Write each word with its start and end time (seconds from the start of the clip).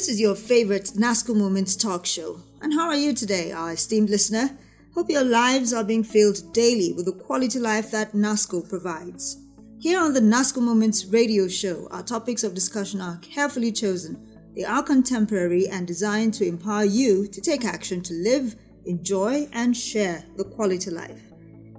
This 0.00 0.08
is 0.08 0.18
your 0.18 0.34
favorite 0.34 0.92
NASCO 0.96 1.36
Moments 1.36 1.76
talk 1.76 2.06
show. 2.06 2.40
And 2.62 2.72
how 2.72 2.88
are 2.88 2.96
you 2.96 3.12
today, 3.12 3.52
our 3.52 3.72
esteemed 3.72 4.08
listener? 4.08 4.56
Hope 4.94 5.10
your 5.10 5.24
lives 5.24 5.74
are 5.74 5.84
being 5.84 6.04
filled 6.04 6.54
daily 6.54 6.94
with 6.94 7.04
the 7.04 7.12
quality 7.12 7.58
life 7.58 7.90
that 7.90 8.14
NASCO 8.14 8.66
provides. 8.66 9.36
Here 9.78 10.00
on 10.00 10.14
the 10.14 10.20
NASCO 10.20 10.62
Moments 10.62 11.04
radio 11.04 11.48
show, 11.48 11.86
our 11.90 12.02
topics 12.02 12.42
of 12.44 12.54
discussion 12.54 13.02
are 13.02 13.18
carefully 13.18 13.70
chosen. 13.72 14.26
They 14.56 14.64
are 14.64 14.82
contemporary 14.82 15.68
and 15.68 15.86
designed 15.86 16.32
to 16.34 16.46
empower 16.46 16.86
you 16.86 17.26
to 17.26 17.40
take 17.42 17.66
action 17.66 18.00
to 18.04 18.14
live, 18.14 18.56
enjoy, 18.86 19.50
and 19.52 19.76
share 19.76 20.24
the 20.38 20.44
quality 20.44 20.90
life. 20.90 21.20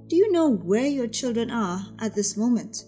Do 0.05 0.16
you 0.16 0.31
know 0.31 0.48
where 0.48 0.85
your 0.85 1.08
children 1.08 1.49
are 1.49 1.88
at 1.98 2.13
this 2.13 2.38
moment? 2.38 2.84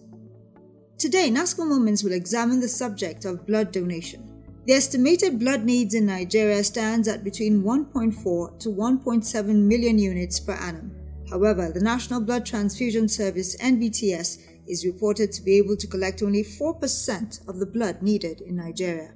Today, 0.99 1.31
NASCO 1.31 1.67
Moments 1.67 2.03
will 2.03 2.13
examine 2.13 2.59
the 2.59 2.70
subject 2.70 3.25
of 3.25 3.47
blood 3.47 3.71
donation. 3.71 4.29
The 4.66 4.73
estimated 4.73 5.40
blood 5.40 5.66
needs 5.66 5.94
in 5.94 6.05
Nigeria 6.05 6.63
stands 6.63 7.09
at 7.09 7.22
between 7.26 7.63
1.4 7.63 8.59
to 8.59 8.70
1.7 8.70 9.55
million 9.55 9.99
units 9.99 10.39
per 10.39 10.53
annum. 10.53 10.95
However, 11.30 11.70
the 11.70 11.81
National 11.81 12.22
Blood 12.22 12.45
Transfusion 12.45 13.09
Service 13.09 13.58
NBTS 13.58 14.38
is 14.66 14.86
reported 14.86 15.34
to 15.34 15.41
be 15.41 15.58
able 15.58 15.76
to 15.76 15.88
collect 15.88 16.23
only 16.23 16.45
4% 16.45 17.45
of 17.49 17.59
the 17.59 17.66
blood 17.66 18.02
needed 18.02 18.39
in 18.39 18.55
Nigeria. 18.55 19.13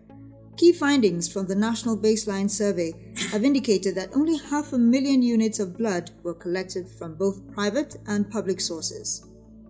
Key 0.57 0.73
findings 0.73 1.31
from 1.31 1.47
the 1.47 1.55
National 1.55 1.95
Baseline 1.95 2.49
Survey 2.49 2.91
have 3.31 3.45
indicated 3.45 3.95
that 3.95 4.13
only 4.13 4.37
half 4.37 4.73
a 4.73 4.77
million 4.77 5.21
units 5.21 5.59
of 5.59 5.77
blood 5.77 6.11
were 6.23 6.33
collected 6.33 6.89
from 6.89 7.15
both 7.15 7.49
private 7.53 7.95
and 8.07 8.29
public 8.29 8.59
sources. 8.59 9.25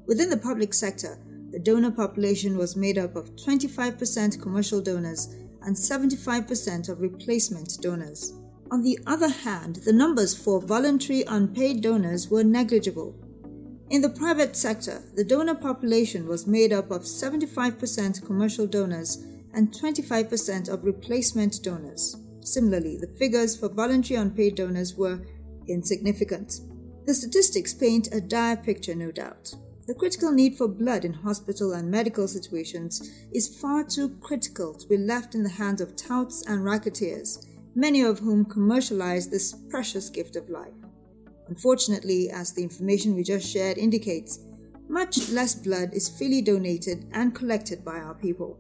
Within 0.08 0.32
the 0.32 0.38
public 0.38 0.74
sector, 0.74 1.20
the 1.52 1.60
donor 1.60 1.92
population 1.92 2.58
was 2.58 2.76
made 2.76 2.98
up 2.98 3.16
of 3.16 3.36
25% 3.36 4.42
commercial 4.42 4.82
donors 4.82 5.36
and 5.68 5.76
75% 5.76 6.88
of 6.88 7.02
replacement 7.02 7.82
donors. 7.82 8.34
On 8.72 8.82
the 8.82 8.98
other 9.06 9.28
hand, 9.28 9.76
the 9.86 9.92
numbers 9.92 10.34
for 10.34 10.62
voluntary 10.62 11.24
unpaid 11.28 11.82
donors 11.82 12.30
were 12.30 12.44
negligible. 12.44 13.14
In 13.90 14.02
the 14.02 14.10
private 14.10 14.56
sector, 14.56 15.04
the 15.16 15.26
donor 15.26 15.56
population 15.56 16.26
was 16.26 16.48
made 16.48 16.72
up 16.72 16.90
of 16.90 17.02
75% 17.02 18.26
commercial 18.26 18.66
donors 18.66 19.26
and 19.54 19.74
25% 19.74 20.70
of 20.70 20.86
replacement 20.86 21.62
donors. 21.64 22.16
Similarly, 22.42 22.98
the 22.98 23.14
figures 23.20 23.58
for 23.58 23.68
voluntary 23.68 24.20
unpaid 24.22 24.56
donors 24.56 24.96
were 24.96 25.20
insignificant. 25.68 26.62
The 27.06 27.14
statistics 27.14 27.74
paint 27.74 28.14
a 28.14 28.22
dire 28.22 28.56
picture, 28.56 28.96
no 28.96 29.12
doubt. 29.12 29.54
The 29.88 29.96
critical 29.96 30.34
need 30.34 30.58
for 30.58 30.68
blood 30.68 31.06
in 31.06 31.14
hospital 31.14 31.72
and 31.72 31.90
medical 31.90 32.28
situations 32.28 33.10
is 33.32 33.58
far 33.58 33.86
too 33.86 34.10
critical 34.20 34.74
to 34.74 34.86
be 34.86 34.98
left 34.98 35.34
in 35.34 35.44
the 35.44 35.50
hands 35.50 35.80
of 35.80 35.96
touts 35.96 36.46
and 36.46 36.66
racketeers, 36.66 37.48
many 37.74 38.02
of 38.02 38.20
whom 38.20 38.44
commercialize 38.44 39.30
this 39.30 39.56
precious 39.70 40.10
gift 40.10 40.36
of 40.36 40.50
life. 40.50 40.74
Unfortunately, 41.48 42.30
as 42.30 42.52
the 42.52 42.64
information 42.64 43.16
we 43.16 43.24
just 43.24 43.50
shared 43.50 43.78
indicates, 43.78 44.40
much 44.90 45.30
less 45.30 45.56
blood 45.56 45.94
is 45.94 46.10
freely 46.10 46.42
donated 46.42 47.06
and 47.14 47.34
collected 47.34 47.86
by 47.86 47.98
our 47.98 48.16
people. 48.16 48.60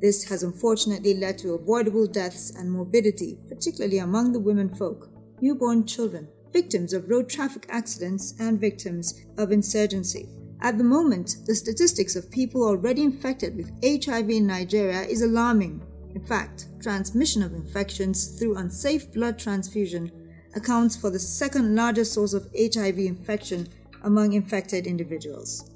This 0.00 0.24
has 0.24 0.42
unfortunately 0.42 1.12
led 1.12 1.36
to 1.38 1.52
avoidable 1.52 2.06
deaths 2.06 2.48
and 2.56 2.72
morbidity, 2.72 3.38
particularly 3.46 3.98
among 3.98 4.32
the 4.32 4.40
women 4.40 4.74
folk, 4.74 5.10
newborn 5.42 5.86
children, 5.86 6.28
victims 6.50 6.94
of 6.94 7.10
road 7.10 7.28
traffic 7.28 7.66
accidents, 7.68 8.32
and 8.38 8.58
victims 8.58 9.20
of 9.36 9.52
insurgency. 9.52 10.30
At 10.62 10.78
the 10.78 10.84
moment, 10.84 11.38
the 11.44 11.56
statistics 11.56 12.14
of 12.14 12.30
people 12.30 12.62
already 12.62 13.02
infected 13.02 13.56
with 13.56 13.72
HIV 13.82 14.30
in 14.30 14.46
Nigeria 14.46 15.02
is 15.02 15.20
alarming. 15.20 15.82
In 16.14 16.22
fact, 16.22 16.66
transmission 16.80 17.42
of 17.42 17.52
infections 17.52 18.38
through 18.38 18.56
unsafe 18.56 19.12
blood 19.12 19.40
transfusion 19.40 20.12
accounts 20.54 20.94
for 20.94 21.10
the 21.10 21.18
second 21.18 21.74
largest 21.74 22.12
source 22.12 22.32
of 22.32 22.48
HIV 22.56 22.98
infection 23.00 23.66
among 24.04 24.34
infected 24.34 24.86
individuals. 24.86 25.68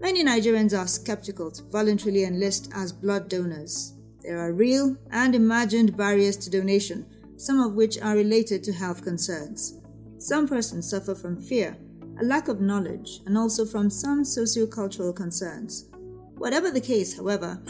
Many 0.00 0.24
Nigerians 0.24 0.72
are 0.78 0.86
skeptical 0.86 1.50
to 1.50 1.62
voluntarily 1.64 2.24
enlist 2.24 2.72
as 2.74 2.92
blood 2.92 3.28
donors. 3.28 3.92
There 4.22 4.38
are 4.38 4.54
real 4.54 4.96
and 5.10 5.34
imagined 5.34 5.94
barriers 5.94 6.38
to 6.38 6.50
donation, 6.50 7.04
some 7.36 7.60
of 7.60 7.74
which 7.74 8.00
are 8.00 8.16
related 8.16 8.64
to 8.64 8.72
health 8.72 9.04
concerns. 9.04 9.78
Some 10.16 10.48
persons 10.48 10.88
suffer 10.88 11.14
from 11.14 11.38
fear 11.38 11.76
a 12.20 12.24
lack 12.24 12.48
of 12.48 12.60
knowledge, 12.60 13.20
and 13.24 13.38
also 13.38 13.64
from 13.64 13.88
some 13.88 14.22
sociocultural 14.22 15.16
concerns. 15.16 15.88
Whatever 16.36 16.70
the 16.70 16.80
case, 16.80 17.16
however, 17.16 17.60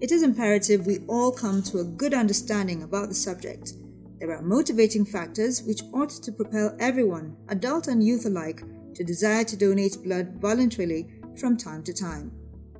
it 0.00 0.10
is 0.10 0.24
imperative 0.24 0.86
we 0.86 0.98
all 1.06 1.30
come 1.30 1.62
to 1.62 1.78
a 1.78 1.84
good 1.84 2.12
understanding 2.12 2.82
about 2.82 3.08
the 3.08 3.14
subject. 3.14 3.74
There 4.18 4.32
are 4.32 4.42
motivating 4.42 5.04
factors 5.04 5.62
which 5.62 5.82
ought 5.92 6.10
to 6.10 6.32
propel 6.32 6.76
everyone, 6.80 7.36
adult 7.48 7.86
and 7.86 8.04
youth 8.04 8.26
alike, 8.26 8.62
to 8.94 9.04
desire 9.04 9.44
to 9.44 9.56
donate 9.56 10.02
blood 10.02 10.40
voluntarily 10.40 11.08
from 11.38 11.56
time 11.56 11.82
to 11.84 11.92
time. 11.92 12.32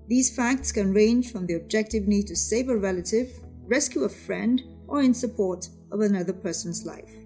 These 0.08 0.34
facts 0.34 0.72
can 0.72 0.92
range 0.92 1.30
from 1.30 1.46
the 1.46 1.54
objective 1.54 2.08
need 2.08 2.26
to 2.26 2.36
save 2.36 2.68
a 2.68 2.76
relative, 2.76 3.28
rescue 3.66 4.02
a 4.02 4.08
friend, 4.08 4.60
or 4.88 5.02
in 5.02 5.14
support 5.14 5.68
of 5.92 6.00
another 6.00 6.32
person's 6.32 6.84
life. 6.84 7.21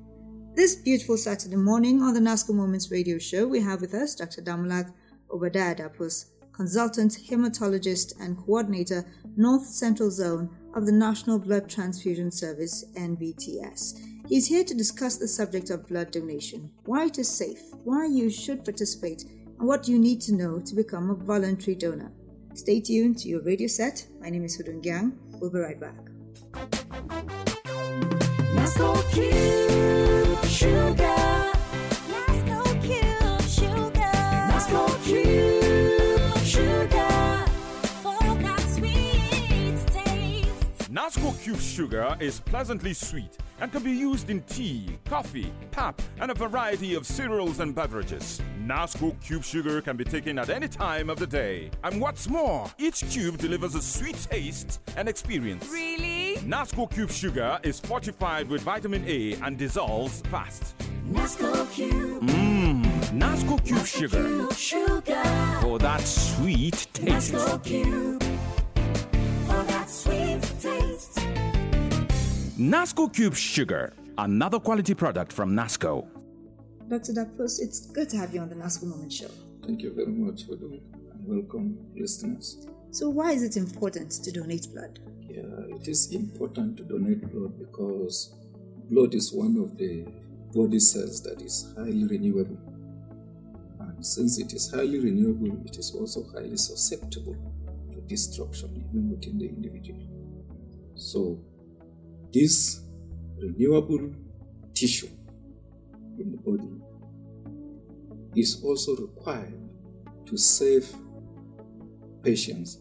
This 0.57 0.75
beautiful 0.75 1.19
Saturday 1.19 1.57
morning 1.57 2.03
on 2.03 2.15
the 2.15 2.21
NASCO 2.21 2.55
Moments 2.55 2.91
radio 2.91 3.19
show, 3.19 3.47
we 3.47 3.61
have 3.61 3.83
with 3.83 3.93
us 3.93 4.15
Dr. 4.15 4.41
Damulak 4.41 4.91
Obadiah 5.31 5.75
Dapus, 5.75 6.31
consultant 6.55 7.19
hematologist 7.29 8.15
and 8.19 8.39
coordinator, 8.39 9.05
North 9.37 9.67
Central 9.67 10.11
Zone 10.11 10.49
of 10.75 10.87
the 10.87 10.93
National 10.93 11.39
Blood 11.39 11.69
Transfusion 11.69 12.31
Service, 12.31 12.87
NBTS. 12.95 14.01
He's 14.31 14.47
here 14.47 14.65
to 14.65 14.73
discuss 14.75 15.19
the 15.19 15.29
subject 15.29 15.69
of 15.69 15.87
blood 15.87 16.11
donation, 16.11 16.71
why 16.87 17.05
it 17.05 17.19
is 17.19 17.29
safe, 17.29 17.61
why 17.85 18.07
you 18.07 18.31
should 18.31 18.65
participate, 18.65 19.25
and 19.59 19.69
what 19.69 19.87
you 19.87 19.99
need 19.99 20.23
to 20.23 20.35
know 20.35 20.59
to 20.61 20.75
become 20.75 21.11
a 21.11 21.15
voluntary 21.15 21.75
donor. 21.75 22.11
Stay 22.55 22.81
tuned 22.81 23.19
to 23.19 23.29
your 23.29 23.43
radio 23.43 23.67
set. 23.69 24.07
My 24.23 24.31
name 24.31 24.47
is 24.47 24.57
Hudun 24.57 24.83
Gyang. 24.83 25.13
We'll 25.39 25.51
be 25.51 25.59
right 25.59 25.79
back. 25.79 25.97
Nasco 40.89 41.43
Cube 41.43 41.61
Sugar 41.61 42.17
is 42.21 42.41
pleasantly 42.41 42.95
sweet 42.95 43.37
and 43.61 43.71
can 43.71 43.83
be 43.83 43.91
used 43.91 44.31
in 44.31 44.41
tea, 44.45 44.99
coffee, 45.05 45.53
pap, 45.73 46.01
and 46.21 46.31
a 46.31 46.35
variety 46.35 46.95
of 46.95 47.07
cereals 47.07 47.61
and 47.61 47.75
beverages. 47.75 48.41
Nasco 48.65 49.15
Cube 49.23 49.45
Sugar 49.45 49.83
can 49.83 49.99
be 49.99 50.05
taken 50.05 50.39
at 50.39 50.49
any 50.49 50.69
time 50.69 51.11
of 51.11 51.19
the 51.19 51.27
day. 51.27 51.71
And 51.85 52.01
what's 52.01 52.31
more, 52.31 52.67
each 52.79 53.07
cube 53.11 53.37
delivers 53.37 53.75
a 53.75 53.83
sweet 53.83 54.17
taste 54.31 54.81
and 54.97 55.07
experience. 55.07 55.69
Really? 55.71 56.26
Nasco 56.47 56.89
Cube 56.89 57.11
Sugar 57.11 57.59
is 57.65 57.81
fortified 57.81 58.49
with 58.49 58.63
vitamin 58.63 59.03
A 59.09 59.33
and 59.43 59.59
dissolves 59.59 60.21
fast. 60.31 60.77
Nasco 61.11 61.69
Cube. 61.73 62.23
Mmm, 62.23 62.85
Nasco 63.11 63.59
Cube 63.65 63.85
Sugar 63.85 64.23
Cube 64.23 64.53
Sugar. 64.53 65.25
for 65.61 65.81
that 65.81 66.01
sweet 66.03 66.87
taste. 66.93 67.33
Nasco 67.33 67.65
Cube. 67.65 68.23
For 69.49 69.63
that 69.65 69.91
sweet 69.91 70.43
taste. 70.61 71.19
Nasco 72.57 73.13
Cube 73.13 73.35
Sugar, 73.35 73.93
another 74.19 74.61
quality 74.61 74.95
product 74.95 75.33
from 75.33 75.53
Nasco. 75.53 76.07
Dr. 76.89 77.13
Dapus, 77.13 77.61
it's 77.61 77.87
good 77.91 78.09
to 78.11 78.17
have 78.19 78.33
you 78.33 78.41
on 78.41 78.49
the 78.49 78.55
NASCO 78.55 78.85
Moment 78.85 79.13
Show. 79.13 79.27
Thank 79.67 79.83
you 79.83 79.93
very 79.93 80.07
much 80.13 80.45
for 80.47 80.55
the 80.55 80.67
and 80.67 81.27
welcome 81.27 81.77
listeners. 81.97 82.69
So, 82.97 83.11
why 83.11 83.33
is 83.33 83.43
it 83.43 83.59
important 83.59 84.11
to 84.11 84.33
donate 84.33 84.69
blood? 84.73 85.01
Yeah, 85.29 85.77
it 85.77 85.87
is 85.87 86.15
important 86.15 86.79
to 86.79 86.83
donate 86.83 87.31
blood 87.31 87.59
because 87.59 88.35
blood 88.89 89.15
is 89.15 89.35
one 89.35 89.59
of 89.59 89.77
the 89.77 90.07
body 90.55 90.81
cells 90.81 91.23
that 91.25 91.43
is 91.43 91.75
highly 91.77 92.07
renewable. 92.07 92.57
And 93.81 94.03
since 94.03 94.39
it 94.39 94.55
is 94.55 94.71
highly 94.71 94.99
renewable, 94.99 95.63
it 95.67 95.77
is 95.77 95.95
also 95.95 96.25
highly 96.33 96.57
susceptible 96.57 97.37
to 97.93 98.01
destruction 98.07 98.83
even 98.89 99.11
within 99.11 99.37
the 99.41 99.47
individual. 99.47 100.01
So, 100.95 101.39
this 102.33 102.81
renewable 103.37 104.11
tissue 104.73 105.11
in 106.19 106.31
the 106.31 106.39
body 106.39 106.81
is 108.35 108.65
also 108.65 108.97
required 108.97 109.61
to 110.25 110.39
save 110.39 110.91
patients 112.23 112.79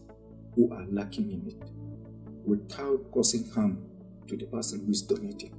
who 0.56 0.72
are 0.72 0.84
lacking 0.90 1.30
in 1.30 1.46
it 1.46 1.62
without 2.44 3.10
causing 3.12 3.48
harm 3.50 3.78
to 4.26 4.36
the 4.36 4.46
person 4.46 4.84
who 4.84 4.90
is 4.90 5.02
donating. 5.02 5.50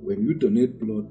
When 0.00 0.24
you 0.24 0.34
donate 0.34 0.80
blood, 0.80 1.06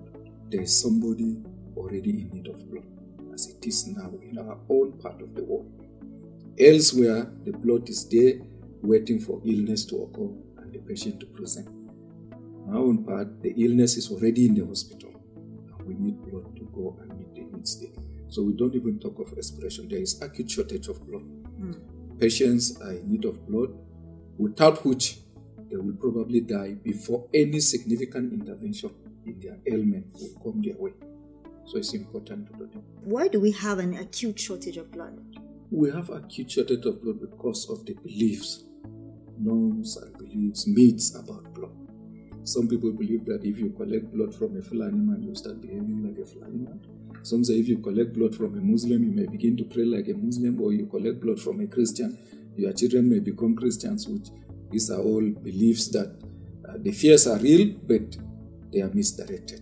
there 0.50 0.62
is 0.62 0.76
somebody 0.76 1.38
already 1.76 2.10
in 2.10 2.30
need 2.32 2.48
of 2.48 2.70
blood, 2.70 2.86
as 3.34 3.48
it 3.48 3.66
is 3.66 3.88
now 3.88 4.12
in 4.22 4.40
our 4.40 4.58
own 4.70 4.94
part 4.94 5.22
of 5.22 5.36
the 5.36 5.44
world. 5.44 5.72
Elsewhere, 6.60 7.32
the 7.46 7.52
blood 7.52 7.88
is 7.90 8.08
there 8.10 8.40
waiting 8.82 9.20
for 9.20 9.42
illness 9.46 9.86
to 9.86 10.04
occur, 10.04 10.32
and 10.62 10.74
the 10.74 10.80
patient 10.80 11.20
to 11.20 11.26
present. 11.28 11.68
On 12.68 12.76
our 12.76 12.78
own 12.78 13.04
part, 13.04 13.42
the 13.44 13.52
illness 13.52 13.98
is 13.98 14.12
already 14.12 14.48
in 14.48 14.56
the 14.56 14.66
hospital, 14.66 15.12
and 15.36 15.88
we 15.88 15.94
need 15.94 16.20
blood 16.22 16.56
to 16.56 16.64
go 16.74 16.98
and 17.02 17.18
meet 17.20 17.36
the 17.36 17.56
needs 17.56 17.80
there. 17.80 17.92
So 18.30 18.42
we 18.42 18.54
don't 18.54 18.76
even 18.76 19.00
talk 19.00 19.20
of 19.20 19.32
respiration. 19.34 19.88
There 19.88 20.00
is 20.00 20.22
acute 20.22 20.50
shortage 20.50 20.88
of 20.88 21.06
blood. 21.06 21.22
Hmm. 21.22 21.74
Patients 22.20 22.80
are 22.82 22.94
in 22.94 23.12
need 23.12 23.26
of 23.26 23.48
blood, 23.48 23.70
without 24.38 24.86
which 24.86 25.20
they 25.70 25.76
will 25.76 25.96
probably 25.96 26.42
die 26.42 26.74
before 26.84 27.28
any 27.34 27.60
significant 27.60 28.34
intervention 28.34 28.92
in 29.26 29.40
their 29.40 29.58
ailment 29.68 30.08
will 30.14 30.42
come 30.42 30.62
their 30.62 30.78
way. 30.78 30.94
So 31.66 31.78
it's 31.78 31.94
important 31.94 32.48
to 32.48 32.54
donate. 32.54 32.84
Why 33.04 33.28
do 33.28 33.40
we 33.40 33.52
have 33.52 33.80
an 33.80 33.96
acute 33.96 34.40
shortage 34.40 34.78
of 34.78 34.92
blood? 34.92 35.20
We 35.70 35.92
have 35.92 36.10
acute 36.10 36.52
shortage 36.52 36.86
of 36.86 37.04
blood 37.04 37.20
because 37.20 37.70
of 37.70 37.86
the 37.86 37.94
beliefs, 37.94 38.64
norms 39.38 39.98
and 39.98 40.18
beliefs, 40.18 40.66
myths 40.66 41.14
about 41.16 41.54
blood. 41.54 41.76
Some 42.46 42.70
people 42.70 42.94
believe 42.94 43.26
that 43.26 43.44
if 43.44 43.60
you 43.60 43.72
collect 43.72 44.14
blood 44.14 44.34
from 44.34 44.56
a 44.58 44.62
Fulani 44.62 44.94
animal, 44.94 45.20
you 45.20 45.36
start 45.36 45.62
behaving 45.62 46.08
like 46.08 46.18
a 46.18 46.26
Fulani 46.26 46.60
man. 46.60 46.80
Some 47.24 47.44
say 47.44 47.56
if 47.56 47.68
you 47.68 47.80
collect 47.80 48.14
blood 48.14 48.36
from 48.36 48.58
a 48.58 48.62
Muslim, 48.62 49.04
you 49.04 49.12
may 49.12 49.26
begin 49.26 49.58
to 49.58 49.64
pray 49.66 49.84
like 49.86 50.08
a 50.08 50.14
Muslim, 50.14 50.62
or 50.62 50.74
you 50.74 50.86
collect 50.86 51.20
blood 51.22 51.40
from 51.40 51.60
a 51.62 51.68
Christian, 51.68 52.18
your 52.56 52.74
children 52.74 53.10
may 53.10 53.20
become 53.20 53.56
Christians, 53.56 54.08
which 54.08 54.30
these 54.72 54.90
are 54.90 55.00
all 55.02 55.22
beliefs 55.22 55.88
that 55.90 56.16
uh, 56.68 56.74
the 56.78 56.92
fears 56.92 57.28
are 57.28 57.38
real, 57.40 57.76
but 57.84 58.18
they 58.72 58.82
are 58.82 58.90
misdirected. 58.94 59.62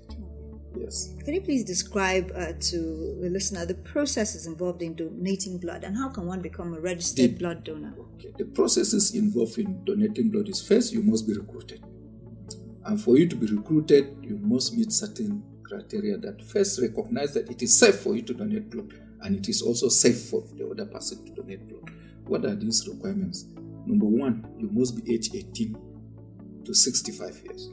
Yes. 0.77 1.13
Can 1.23 1.33
you 1.33 1.41
please 1.41 1.63
describe 1.63 2.31
uh, 2.35 2.51
to 2.59 3.17
the 3.21 3.29
listener 3.29 3.65
the 3.65 3.75
processes 3.75 4.45
involved 4.45 4.81
in 4.81 4.93
donating 4.95 5.57
blood 5.57 5.83
and 5.85 5.95
how 5.95 6.09
can 6.09 6.25
one 6.27 6.41
become 6.41 6.73
a 6.73 6.79
registered 6.79 7.31
The- 7.31 7.37
blood 7.37 7.63
donor? 7.63 7.93
Okay. 8.15 8.31
The 8.37 8.45
processes 8.45 9.15
involved 9.15 9.57
in 9.57 9.83
donating 9.85 10.29
blood 10.29 10.49
is 10.49 10.61
first 10.61 10.91
you 10.93 11.01
must 11.01 11.27
be 11.27 11.33
recruited. 11.33 11.81
And 12.85 13.01
for 13.01 13.17
you 13.17 13.27
to 13.27 13.35
be 13.35 13.47
recruited, 13.47 14.17
you 14.21 14.37
must 14.37 14.75
meet 14.77 14.91
certain 14.91 15.43
criteria 15.67 16.17
that 16.17 16.43
first 16.43 16.79
recognize 16.81 17.33
that 17.33 17.49
it 17.49 17.61
is 17.61 17.77
safe 17.77 17.99
for 17.99 18.15
you 18.15 18.21
to 18.23 18.33
donate 18.33 18.69
blood 18.69 18.93
and 19.21 19.35
it 19.35 19.49
is 19.49 19.61
also 19.61 19.89
safe 19.89 20.29
for 20.29 20.43
the 20.55 20.67
other 20.67 20.85
person 20.85 21.25
to 21.25 21.31
donate 21.33 21.67
blood. 21.67 21.91
What 22.27 22.45
are 22.45 22.55
these 22.55 22.87
requirements? 22.87 23.45
Number 23.85 24.05
one, 24.05 24.45
you 24.57 24.69
must 24.71 25.03
be 25.03 25.13
age 25.13 25.29
18 25.33 25.77
to 26.65 26.73
65 26.73 27.41
years. 27.45 27.69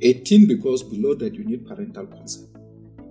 18 0.00 0.46
because 0.48 0.82
below 0.82 1.14
that 1.14 1.34
you 1.34 1.44
need 1.44 1.66
parental 1.66 2.06
consent. 2.06 2.48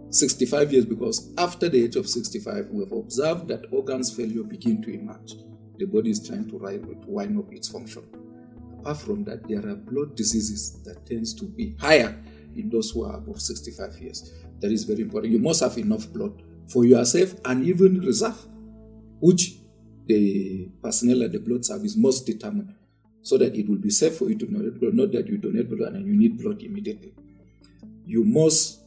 65 0.10 0.72
years 0.72 0.86
because 0.86 1.34
after 1.38 1.70
the 1.70 1.84
age 1.84 1.96
of 1.96 2.08
65, 2.08 2.68
we 2.70 2.84
have 2.84 2.92
observed 2.92 3.48
that 3.48 3.66
organs 3.72 4.16
failure 4.16 4.44
begin 4.44 4.82
to 4.84 4.94
emerge. 4.94 5.34
The 5.80 5.86
body 5.86 6.12
is 6.12 6.26
trying 6.26 6.50
to 6.50 6.58
wind 7.08 7.40
up 7.40 7.52
its 7.52 7.68
function. 7.68 8.04
Apart 8.80 8.98
from 8.98 9.24
that, 9.24 9.48
there 9.48 9.68
are 9.68 9.76
blood 9.76 10.16
diseases 10.16 10.84
that 10.84 11.06
tends 11.06 11.34
to 11.36 11.46
be 11.46 11.76
higher 11.80 12.16
in 12.56 12.70
those 12.70 12.92
who 12.92 13.04
are 13.06 13.18
above 13.18 13.42
65 13.42 13.98
years. 14.00 14.32
That 14.60 14.72
is 14.72 14.84
very 14.84 15.02
important. 15.02 15.34
You 15.34 15.40
must 15.40 15.62
have 15.62 15.78
enough 15.78 16.12
blood 16.12 16.42
for 16.68 16.86
yourself 16.86 17.36
and 17.46 17.66
even 17.66 18.00
reserve, 18.02 18.38
which 19.20 19.56
the 20.06 20.70
personnel 20.82 21.24
at 21.24 21.32
the 21.32 21.40
blood 21.40 21.66
service 21.66 21.96
must 21.96 22.26
determine 22.26 22.76
so 23.22 23.38
that 23.38 23.56
it 23.56 23.68
will 23.70 23.78
be 23.78 23.90
safe 23.90 24.18
for 24.18 24.30
you 24.30 24.36
to 24.38 24.46
donate 24.46 24.80
blood, 24.80 24.94
not 24.94 25.12
that 25.14 25.28
you 25.28 25.38
donate 25.38 25.70
blood 25.70 25.94
and 25.94 26.06
you 26.06 26.14
need 26.14 26.38
blood 26.38 26.62
immediately. 26.62 27.14
You 28.06 28.26
must, 28.26 28.82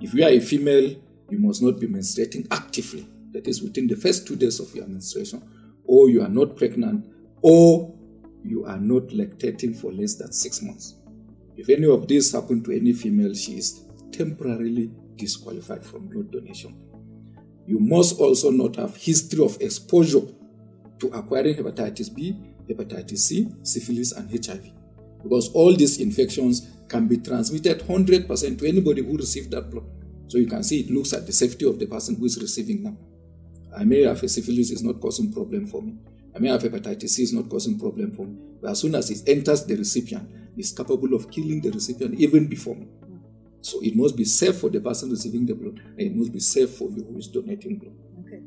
if 0.00 0.12
you 0.12 0.24
are 0.24 0.30
a 0.30 0.40
female, 0.40 0.96
you 1.30 1.38
must 1.38 1.62
not 1.62 1.78
be 1.78 1.86
menstruating 1.86 2.48
actively. 2.50 3.06
That 3.32 3.46
is 3.46 3.62
within 3.62 3.86
the 3.86 3.96
first 3.96 4.26
two 4.26 4.34
days 4.34 4.60
of 4.60 4.74
your 4.74 4.86
menstruation, 4.86 5.42
or 5.84 6.08
you 6.08 6.22
are 6.22 6.28
not 6.28 6.56
pregnant, 6.56 7.06
or 7.42 7.94
you 8.42 8.64
are 8.64 8.78
not 8.78 9.08
lactating 9.08 9.76
for 9.76 9.92
less 9.92 10.14
than 10.14 10.32
six 10.32 10.62
months. 10.62 10.94
If 11.56 11.68
any 11.70 11.88
of 11.88 12.06
this 12.06 12.32
happen 12.32 12.62
to 12.64 12.76
any 12.76 12.92
female, 12.92 13.34
she 13.34 13.52
is 13.52 13.84
temporarily 14.12 14.90
disqualified 15.16 15.84
from 15.84 16.08
blood 16.08 16.30
donation. 16.30 16.76
You 17.66 17.80
must 17.80 18.20
also 18.20 18.50
not 18.50 18.76
have 18.76 18.96
history 18.96 19.44
of 19.44 19.60
exposure 19.60 20.22
to 20.98 21.06
acquiring 21.08 21.56
hepatitis 21.56 22.14
B, 22.14 22.36
hepatitis 22.68 23.18
C, 23.18 23.48
syphilis, 23.62 24.12
and 24.12 24.30
HIV. 24.30 24.70
Because 25.22 25.50
all 25.52 25.74
these 25.74 25.98
infections 25.98 26.68
can 26.88 27.08
be 27.08 27.18
transmitted 27.18 27.80
100% 27.80 28.58
to 28.58 28.68
anybody 28.68 29.02
who 29.02 29.16
received 29.16 29.50
that 29.50 29.70
blood. 29.70 29.84
So 30.28 30.38
you 30.38 30.46
can 30.46 30.62
see 30.62 30.80
it 30.80 30.90
looks 30.90 31.12
at 31.12 31.26
the 31.26 31.32
safety 31.32 31.66
of 31.66 31.78
the 31.78 31.86
person 31.86 32.16
who 32.16 32.26
is 32.26 32.40
receiving 32.40 32.82
now. 32.82 32.96
I 33.76 33.84
may 33.84 34.02
have 34.02 34.22
a 34.22 34.28
syphilis, 34.28 34.70
it's 34.70 34.82
not 34.82 35.00
causing 35.00 35.32
problem 35.32 35.66
for 35.66 35.82
me. 35.82 35.96
I 36.34 36.38
may 36.38 36.48
have 36.48 36.62
hepatitis 36.62 37.10
C, 37.10 37.22
it's 37.22 37.32
not 37.32 37.48
causing 37.48 37.78
problem 37.78 38.12
for 38.12 38.26
me. 38.26 38.36
But 38.60 38.70
as 38.70 38.80
soon 38.80 38.94
as 38.94 39.10
it 39.10 39.28
enters 39.28 39.64
the 39.64 39.76
recipient, 39.76 40.28
it's 40.56 40.72
capable 40.72 41.14
of 41.14 41.30
killing 41.30 41.60
the 41.60 41.70
recipient 41.70 42.18
even 42.18 42.46
before 42.46 42.74
me. 42.74 42.88
So 43.60 43.82
it 43.82 43.96
must 43.96 44.16
be 44.16 44.24
safe 44.24 44.58
for 44.58 44.70
the 44.70 44.80
person 44.80 45.10
receiving 45.10 45.44
the 45.44 45.54
blood, 45.54 45.80
and 45.80 46.00
it 46.00 46.14
must 46.14 46.32
be 46.32 46.40
safe 46.40 46.70
for 46.70 46.88
you 46.90 47.04
who 47.04 47.18
is 47.18 47.26
donating 47.28 47.78
blood. 47.78 47.94
Okay. 48.24 48.40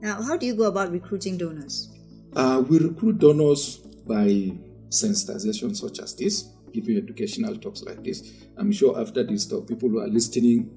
Now, 0.00 0.22
how 0.22 0.36
do 0.36 0.46
you 0.46 0.54
go 0.54 0.64
about 0.64 0.92
recruiting 0.92 1.36
donors? 1.36 1.90
Uh, 2.34 2.62
we 2.68 2.78
recruit 2.78 3.18
donors 3.18 3.78
by 4.06 4.52
sensitization 4.88 5.76
such 5.76 5.98
as 5.98 6.14
this, 6.14 6.50
giving 6.72 6.96
educational 6.96 7.56
talks 7.56 7.82
like 7.82 8.02
this. 8.04 8.32
I'm 8.56 8.70
sure 8.70 9.00
after 9.00 9.24
this 9.24 9.46
talk, 9.46 9.66
people 9.66 9.88
who 9.88 9.98
are 9.98 10.08
listening 10.08 10.70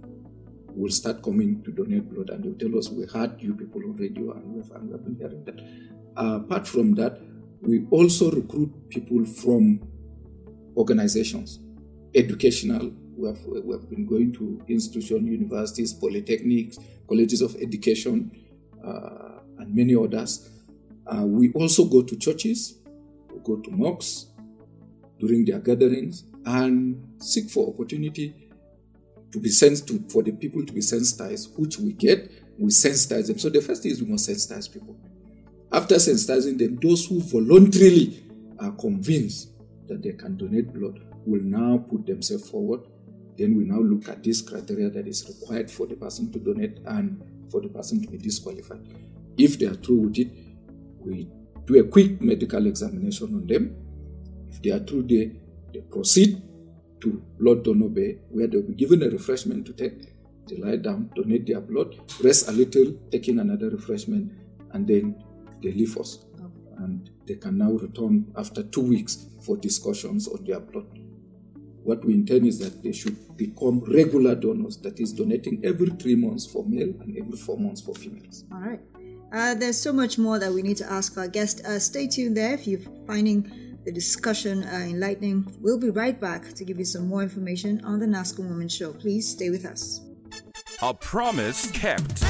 will 0.76 0.90
start 0.90 1.22
coming 1.22 1.62
to 1.62 1.72
donate 1.72 2.10
blood 2.10 2.32
and 2.32 2.44
they'll 2.44 2.56
tell 2.70 2.80
us 2.80 2.90
we 2.90 3.06
heard 3.06 3.40
you 3.40 3.54
people 3.54 3.84
on 3.84 3.96
radio 3.96 4.32
and 4.32 4.44
we 4.46 4.62
have, 4.62 4.72
and 4.72 4.88
we 4.88 4.92
have 4.94 5.04
been 5.04 5.16
hearing 5.16 5.44
that. 5.46 5.60
Uh, 6.18 6.38
apart 6.38 6.68
from 6.68 6.96
that, 6.96 7.20
we 7.62 7.86
also 7.92 8.32
recruit 8.32 8.90
people 8.90 9.24
from 9.26 9.80
organizations, 10.76 11.60
educational. 12.16 12.92
We 13.16 13.28
have, 13.28 13.46
we 13.46 13.74
have 13.74 13.90
been 13.90 14.06
going 14.06 14.34
to 14.34 14.62
institutions, 14.68 15.30
universities, 15.30 15.94
polytechnics, 15.94 16.80
colleges 17.08 17.42
of 17.42 17.56
education, 17.62 18.32
uh, 18.86 19.40
and 19.60 19.74
many 19.74 19.96
others. 19.96 20.50
Uh, 21.06 21.26
we 21.26 21.52
also 21.54 21.86
go 21.86 22.02
to 22.02 22.16
churches, 22.18 22.80
we 23.32 23.40
go 23.44 23.58
to 23.58 23.72
mosques 23.72 24.28
during 25.20 25.46
their 25.46 25.60
gatherings, 25.60 26.26
and 26.46 27.06
seek 27.20 27.50
for 27.50 27.70
opportunity 27.70 28.50
to 29.32 29.40
be 29.40 29.50
sent 29.50 29.88
to 29.88 30.04
for 30.10 30.24
the 30.24 30.32
people 30.32 30.66
to 30.66 30.74
be 30.74 30.82
sensitized, 30.82 31.58
which 31.58 31.78
we 31.78 31.94
get, 31.94 32.32
we 32.58 32.70
sensitize 32.70 33.28
them. 33.28 33.40
So 33.40 33.50
the 33.50 33.62
first 33.62 33.84
thing 33.84 33.92
is 33.92 34.02
we 34.02 34.10
must 34.10 34.30
sensitize 34.30 34.72
people. 34.72 34.96
After 35.72 35.96
sensitizing 35.96 36.58
them, 36.58 36.78
those 36.82 37.08
who 37.08 37.20
voluntarily 37.20 38.24
are 38.60 38.72
convinced 38.72 39.50
that 39.88 40.02
they 40.02 40.14
can 40.14 40.38
donate 40.38 40.74
blood 40.74 41.00
will 41.26 41.42
now 41.42 41.78
put 41.90 42.06
themselves 42.06 42.50
forward. 42.50 42.82
Then 43.38 43.58
we 43.58 43.64
now 43.64 43.80
look 43.80 44.10
at 44.10 44.24
this 44.24 44.42
criteria 44.42 44.90
that 44.90 45.08
is 45.08 45.28
required 45.28 45.72
for 45.72 45.88
the 45.88 45.96
person 45.96 46.32
to 46.32 46.40
donate 46.40 46.80
and 46.86 47.22
for 47.50 47.62
the 47.62 47.70
person 47.70 48.02
to 48.02 48.08
be 48.08 48.18
disqualified. 48.18 48.82
If 49.38 49.60
they 49.60 49.66
are 49.66 49.76
true 49.76 50.02
with 50.02 50.20
it, 50.20 50.32
we 51.00 51.28
do 51.66 51.80
a 51.80 51.84
quick 51.84 52.22
medical 52.22 52.66
examination 52.68 53.34
on 53.34 53.48
them. 53.48 53.76
If 54.50 54.62
they 54.62 54.72
are 54.72 54.80
true 54.80 55.04
there, 55.04 55.32
they 55.74 55.82
proceed 55.82 56.42
to 57.02 57.24
blood 57.40 57.64
donor 57.64 57.90
bay 57.90 58.20
where 58.30 58.48
they'll 58.48 58.62
be 58.62 58.74
given 58.74 59.04
a 59.04 59.10
refreshment 59.10 59.66
to 59.66 59.74
take. 59.74 60.14
They 60.48 60.58
lie 60.58 60.76
down, 60.76 61.10
donate 61.16 61.48
their 61.48 61.62
blood, 61.62 61.96
rest 62.24 62.50
a 62.50 62.52
little, 62.52 62.94
taking 63.12 63.40
another 63.40 63.70
refreshment, 63.70 64.32
and 64.72 64.88
then 64.88 65.24
they 65.62 65.72
leave 65.72 65.98
us. 65.98 66.26
And 66.78 67.10
they 67.28 67.36
can 67.36 67.58
now 67.58 67.72
return 67.72 68.32
after 68.36 68.64
two 68.64 68.82
weeks 68.82 69.28
for 69.42 69.58
discussions 69.58 70.28
on 70.28 70.44
their 70.46 70.60
blood. 70.60 70.88
What 71.84 72.04
we 72.06 72.14
intend 72.14 72.46
is 72.48 72.60
that 72.60 72.82
they 72.82 72.94
should 72.94 73.36
become 73.36 73.82
regular 73.82 74.36
donors, 74.36 74.78
that 74.78 75.00
is, 75.00 75.12
donating 75.12 75.62
every 75.66 75.90
three 75.90 76.16
months 76.16 76.46
for 76.46 76.64
male 76.66 76.94
and 77.02 77.18
every 77.18 77.38
four 77.38 77.58
months 77.58 77.82
for 77.82 77.94
females. 77.94 78.46
All 78.52 78.60
right. 78.60 78.80
Uh, 79.34 79.56
there's 79.56 79.82
so 79.82 79.92
much 79.92 80.18
more 80.18 80.40
that 80.40 80.54
we 80.54 80.62
need 80.62 80.78
to 80.78 80.90
ask 80.92 81.18
our 81.18 81.28
guest. 81.28 81.66
Uh, 81.66 81.80
stay 81.80 82.08
tuned 82.08 82.38
there 82.38 82.54
if 82.54 82.68
you're 82.68 82.80
finding 83.06 83.80
the 83.84 83.92
discussion 83.92 84.64
uh, 84.64 84.78
enlightening. 84.78 85.46
We'll 85.60 85.80
be 85.80 85.90
right 85.90 86.20
back 86.20 86.54
to 86.54 86.64
give 86.64 86.80
you 86.80 86.86
some 86.86 87.08
more 87.08 87.22
information 87.22 87.84
on 87.84 88.00
the 88.00 88.06
NASCO 88.06 88.40
Moment 88.40 88.72
Show. 88.72 88.94
Please 88.94 89.28
stay 89.28 89.50
with 89.50 89.66
us. 89.66 90.02
A 90.82 90.94
promise 90.94 91.70
kept. 91.72 92.24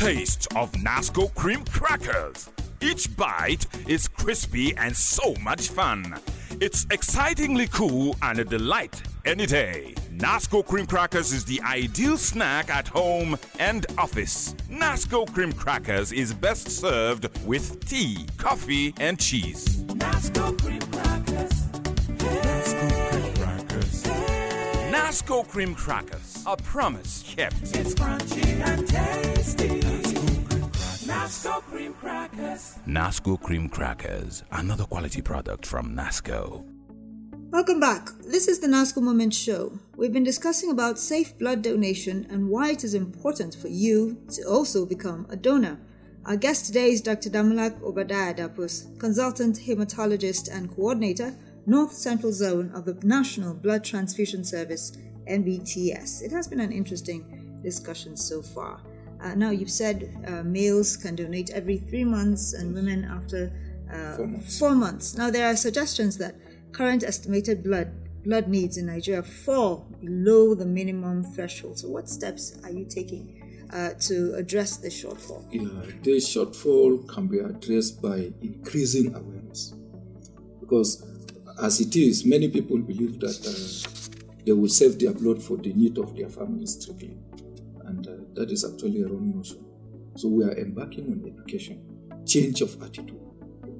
Taste 0.00 0.48
of 0.56 0.72
Nasco 0.72 1.32
cream 1.34 1.62
crackers. 1.66 2.48
Each 2.80 3.14
bite 3.18 3.66
is 3.86 4.08
crispy 4.08 4.74
and 4.78 4.96
so 4.96 5.34
much 5.42 5.68
fun. 5.68 6.18
It's 6.58 6.86
excitingly 6.90 7.66
cool 7.66 8.16
and 8.22 8.38
a 8.38 8.44
delight 8.44 9.02
any 9.26 9.44
day. 9.44 9.94
Nasco 10.10 10.66
cream 10.66 10.86
crackers 10.86 11.34
is 11.34 11.44
the 11.44 11.60
ideal 11.60 12.16
snack 12.16 12.70
at 12.70 12.88
home 12.88 13.36
and 13.58 13.84
office. 13.98 14.54
Nasco 14.70 15.30
cream 15.34 15.52
crackers 15.52 16.12
is 16.12 16.32
best 16.32 16.70
served 16.70 17.28
with 17.44 17.84
tea, 17.84 18.24
coffee, 18.38 18.94
and 19.00 19.20
cheese. 19.20 19.84
Nasco 19.84 20.58
cream 20.62 20.80
crackers. 20.92 22.79
Nasco 25.10 25.42
cream 25.48 25.74
crackers. 25.74 26.44
A 26.46 26.56
promise 26.56 27.24
kept. 27.26 27.56
It's 27.74 27.94
crunchy 27.94 28.44
and 28.64 28.86
tasty. 28.86 29.80
Nasco 31.04 31.60
cream 31.62 31.94
crackers. 31.94 32.78
Nasco 32.86 33.40
cream 33.42 33.68
crackers, 33.68 34.44
another 34.52 34.84
quality 34.84 35.20
product 35.20 35.66
from 35.66 35.96
Nasco. 35.96 36.64
Welcome 37.50 37.80
back. 37.80 38.10
This 38.24 38.46
is 38.46 38.60
the 38.60 38.68
NASCO 38.68 39.02
Moment 39.02 39.34
Show. 39.34 39.80
We've 39.96 40.12
been 40.12 40.22
discussing 40.22 40.70
about 40.70 40.96
safe 40.96 41.36
blood 41.36 41.62
donation 41.62 42.28
and 42.30 42.48
why 42.48 42.70
it 42.70 42.84
is 42.84 42.94
important 42.94 43.56
for 43.56 43.66
you 43.66 44.16
to 44.34 44.44
also 44.44 44.86
become 44.86 45.26
a 45.28 45.34
donor. 45.34 45.80
Our 46.24 46.36
guest 46.36 46.66
today 46.66 46.92
is 46.92 47.00
Dr. 47.00 47.30
Damulak 47.30 47.82
Obadiah 47.82 48.32
Dapus, 48.32 48.96
consultant 49.00 49.58
hematologist 49.58 50.48
and 50.54 50.70
coordinator, 50.70 51.34
North 51.66 51.92
Central 51.92 52.32
Zone 52.32 52.70
of 52.74 52.84
the 52.84 52.94
National 53.06 53.54
Blood 53.54 53.84
Transfusion 53.84 54.44
Service, 54.44 54.92
NBTS. 55.28 56.22
It 56.22 56.32
has 56.32 56.48
been 56.48 56.60
an 56.60 56.72
interesting 56.72 57.60
discussion 57.62 58.16
so 58.16 58.42
far. 58.42 58.80
Uh, 59.22 59.34
now, 59.34 59.50
you've 59.50 59.70
said 59.70 60.24
uh, 60.26 60.42
males 60.42 60.96
can 60.96 61.14
donate 61.14 61.50
every 61.50 61.76
three 61.76 62.04
months 62.04 62.54
and 62.54 62.74
women 62.74 63.04
after 63.04 63.52
uh, 63.92 64.16
Four 64.16 64.26
months. 64.26 64.58
four 64.58 64.74
months. 64.74 65.16
Now, 65.16 65.30
there 65.30 65.46
are 65.46 65.56
suggestions 65.56 66.16
that 66.18 66.36
current 66.72 67.02
estimated 67.04 67.62
blood 67.62 67.92
blood 68.24 68.48
needs 68.48 68.76
in 68.76 68.84
Nigeria 68.86 69.22
fall 69.22 69.86
below 70.00 70.54
the 70.54 70.66
minimum 70.66 71.24
threshold. 71.24 71.78
So, 71.78 71.88
what 71.88 72.08
steps 72.08 72.58
are 72.64 72.70
you 72.70 72.84
taking 72.84 73.66
uh, 73.72 73.90
to 74.00 74.34
address 74.34 74.76
this 74.78 75.02
shortfall? 75.04 75.44
Yeah, 75.50 75.68
this 76.02 76.34
shortfall 76.34 77.06
can 77.08 77.26
be 77.28 77.38
addressed 77.40 78.00
by 78.00 78.32
increasing 78.42 79.14
awareness. 79.14 79.74
Because 80.60 81.02
as 81.62 81.80
it 81.80 81.96
is, 81.96 82.24
many 82.24 82.48
people 82.48 82.78
believe 82.78 83.20
that 83.20 83.38
uh, 83.46 84.10
they 84.44 84.52
will 84.52 84.68
save 84.68 84.98
their 84.98 85.12
blood 85.12 85.42
for 85.42 85.56
the 85.56 85.72
need 85.72 85.98
of 85.98 86.16
their 86.16 86.28
family 86.28 86.66
strictly. 86.66 87.16
And 87.84 88.06
uh, 88.06 88.12
that 88.34 88.50
is 88.50 88.64
actually 88.64 89.02
a 89.02 89.08
wrong 89.08 89.32
notion. 89.36 89.64
So 90.16 90.28
we 90.28 90.44
are 90.44 90.56
embarking 90.56 91.06
on 91.06 91.32
education, 91.32 91.82
change 92.26 92.60
of 92.60 92.80
attitude. 92.82 93.20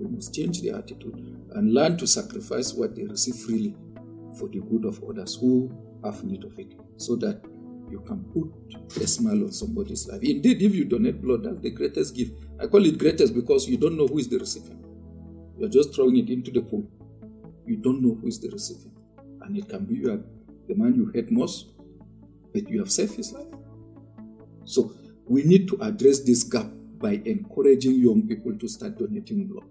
We 0.01 0.07
must 0.07 0.35
change 0.35 0.63
their 0.63 0.77
attitude 0.77 1.15
and 1.55 1.75
learn 1.75 1.97
to 1.99 2.07
sacrifice 2.07 2.73
what 2.73 2.97
they 2.97 3.05
receive 3.05 3.35
freely 3.37 3.77
for 4.39 4.49
the 4.49 4.61
good 4.61 4.85
of 4.85 5.03
others 5.05 5.37
who 5.37 5.71
have 6.05 6.25
need 6.25 6.45
of 6.45 6.59
it, 6.59 6.73
so 6.97 7.17
that 7.17 7.45
you 7.91 8.01
can 8.01 8.25
put 8.25 9.03
a 9.03 9.07
smile 9.07 9.43
on 9.45 9.53
somebody's 9.53 10.09
life. 10.09 10.23
Indeed, 10.23 10.63
if 10.63 10.75
you 10.75 10.85
donate 10.85 11.21
blood, 11.21 11.43
that's 11.43 11.61
the 11.61 11.71
greatest 11.71 12.15
gift. 12.15 12.33
I 12.61 12.67
call 12.69 12.87
it 12.87 12.99
greatest 12.99 13.35
because 13.35 13.69
you 13.69 13.77
don't 13.77 13.97
know 13.97 14.07
who 14.07 14.19
is 14.19 14.29
the 14.29 14.39
recipient. 14.39 14.85
You're 15.59 15.69
just 15.69 15.95
throwing 15.95 16.17
it 16.17 16.31
into 16.31 16.51
the 16.51 16.63
pool. 16.63 16.89
You 17.71 17.77
don't 17.77 18.03
know 18.03 18.19
who 18.21 18.27
is 18.27 18.41
the 18.41 18.49
recipient. 18.51 18.99
And 19.43 19.57
it 19.57 19.69
can 19.69 19.85
be 19.85 19.95
you 19.95 20.13
are 20.13 20.21
the 20.67 20.75
man 20.75 20.93
you 20.97 21.09
hate 21.15 21.31
most, 21.31 21.67
but 22.53 22.69
you 22.69 22.81
have 22.81 22.91
saved 22.91 23.15
his 23.15 23.33
life. 23.33 23.47
So 24.65 24.93
we 25.29 25.45
need 25.45 25.69
to 25.69 25.79
address 25.81 26.19
this 26.19 26.43
gap 26.43 26.67
by 26.99 27.23
encouraging 27.25 27.95
young 27.95 28.27
people 28.27 28.59
to 28.59 28.67
start 28.67 28.99
donating 28.99 29.47
blood 29.47 29.69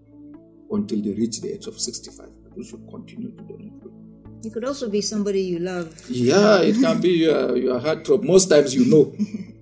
until 0.71 1.01
they 1.01 1.11
reach 1.11 1.41
the 1.41 1.51
age 1.55 1.67
of 1.67 1.77
65. 1.77 2.29
People 2.45 2.63
should 2.63 2.87
continue 2.89 3.31
to 3.31 3.43
donate 3.43 3.77
blood. 3.81 4.45
It 4.45 4.53
could 4.53 4.63
also 4.63 4.89
be 4.89 5.01
somebody 5.01 5.41
you 5.41 5.59
love. 5.59 5.93
Yeah, 6.09 6.61
it 6.61 6.79
can 6.79 7.01
be 7.01 7.09
your, 7.27 7.57
your 7.57 7.81
heartthrob. 7.81 8.23
Most 8.23 8.45
times 8.45 8.73
you 8.73 8.85
know. 8.85 9.13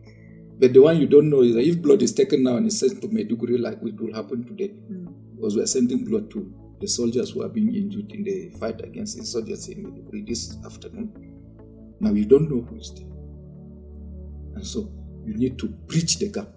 but 0.60 0.74
the 0.74 0.79
one 0.79 0.98
you 1.01 1.08
don't 1.08 1.32
know 1.32 1.41
is 1.41 1.56
that 1.56 1.67
if 1.67 1.82
blood 1.82 2.03
is 2.03 2.13
taken 2.13 2.44
now 2.44 2.58
and 2.58 2.67
it's 2.67 2.79
sent 2.79 3.01
to 3.01 3.08
Maiduguri, 3.08 3.60
like 3.60 3.79
it 3.82 4.00
will 4.00 4.13
happen 4.13 4.46
today, 4.46 4.67
hmm. 4.67 5.08
because 5.36 5.56
we 5.56 5.63
are 5.63 5.67
sending 5.67 6.06
blood 6.06 6.29
to 6.29 6.66
the 6.79 6.88
soldiers 6.88 7.31
who 7.31 7.43
are 7.43 7.50
being 7.50 7.74
injured 7.74 8.12
in 8.12 8.24
the 8.24 8.50
fight 8.60 8.81
against 8.81 9.17
insurgency 9.17 9.74
in 9.74 10.25
this 10.25 10.57
afternoon. 10.65 11.12
Now 12.00 12.12
you 12.12 12.25
don't 12.25 12.50
know 12.50 12.62
who 12.62 12.77
is 12.77 12.93
there. 12.93 13.07
And 14.55 14.65
so 14.65 14.91
you 15.25 15.36
need 15.36 15.57
to 15.60 15.67
bridge 15.67 16.17
the 16.17 16.29
gap 16.29 16.50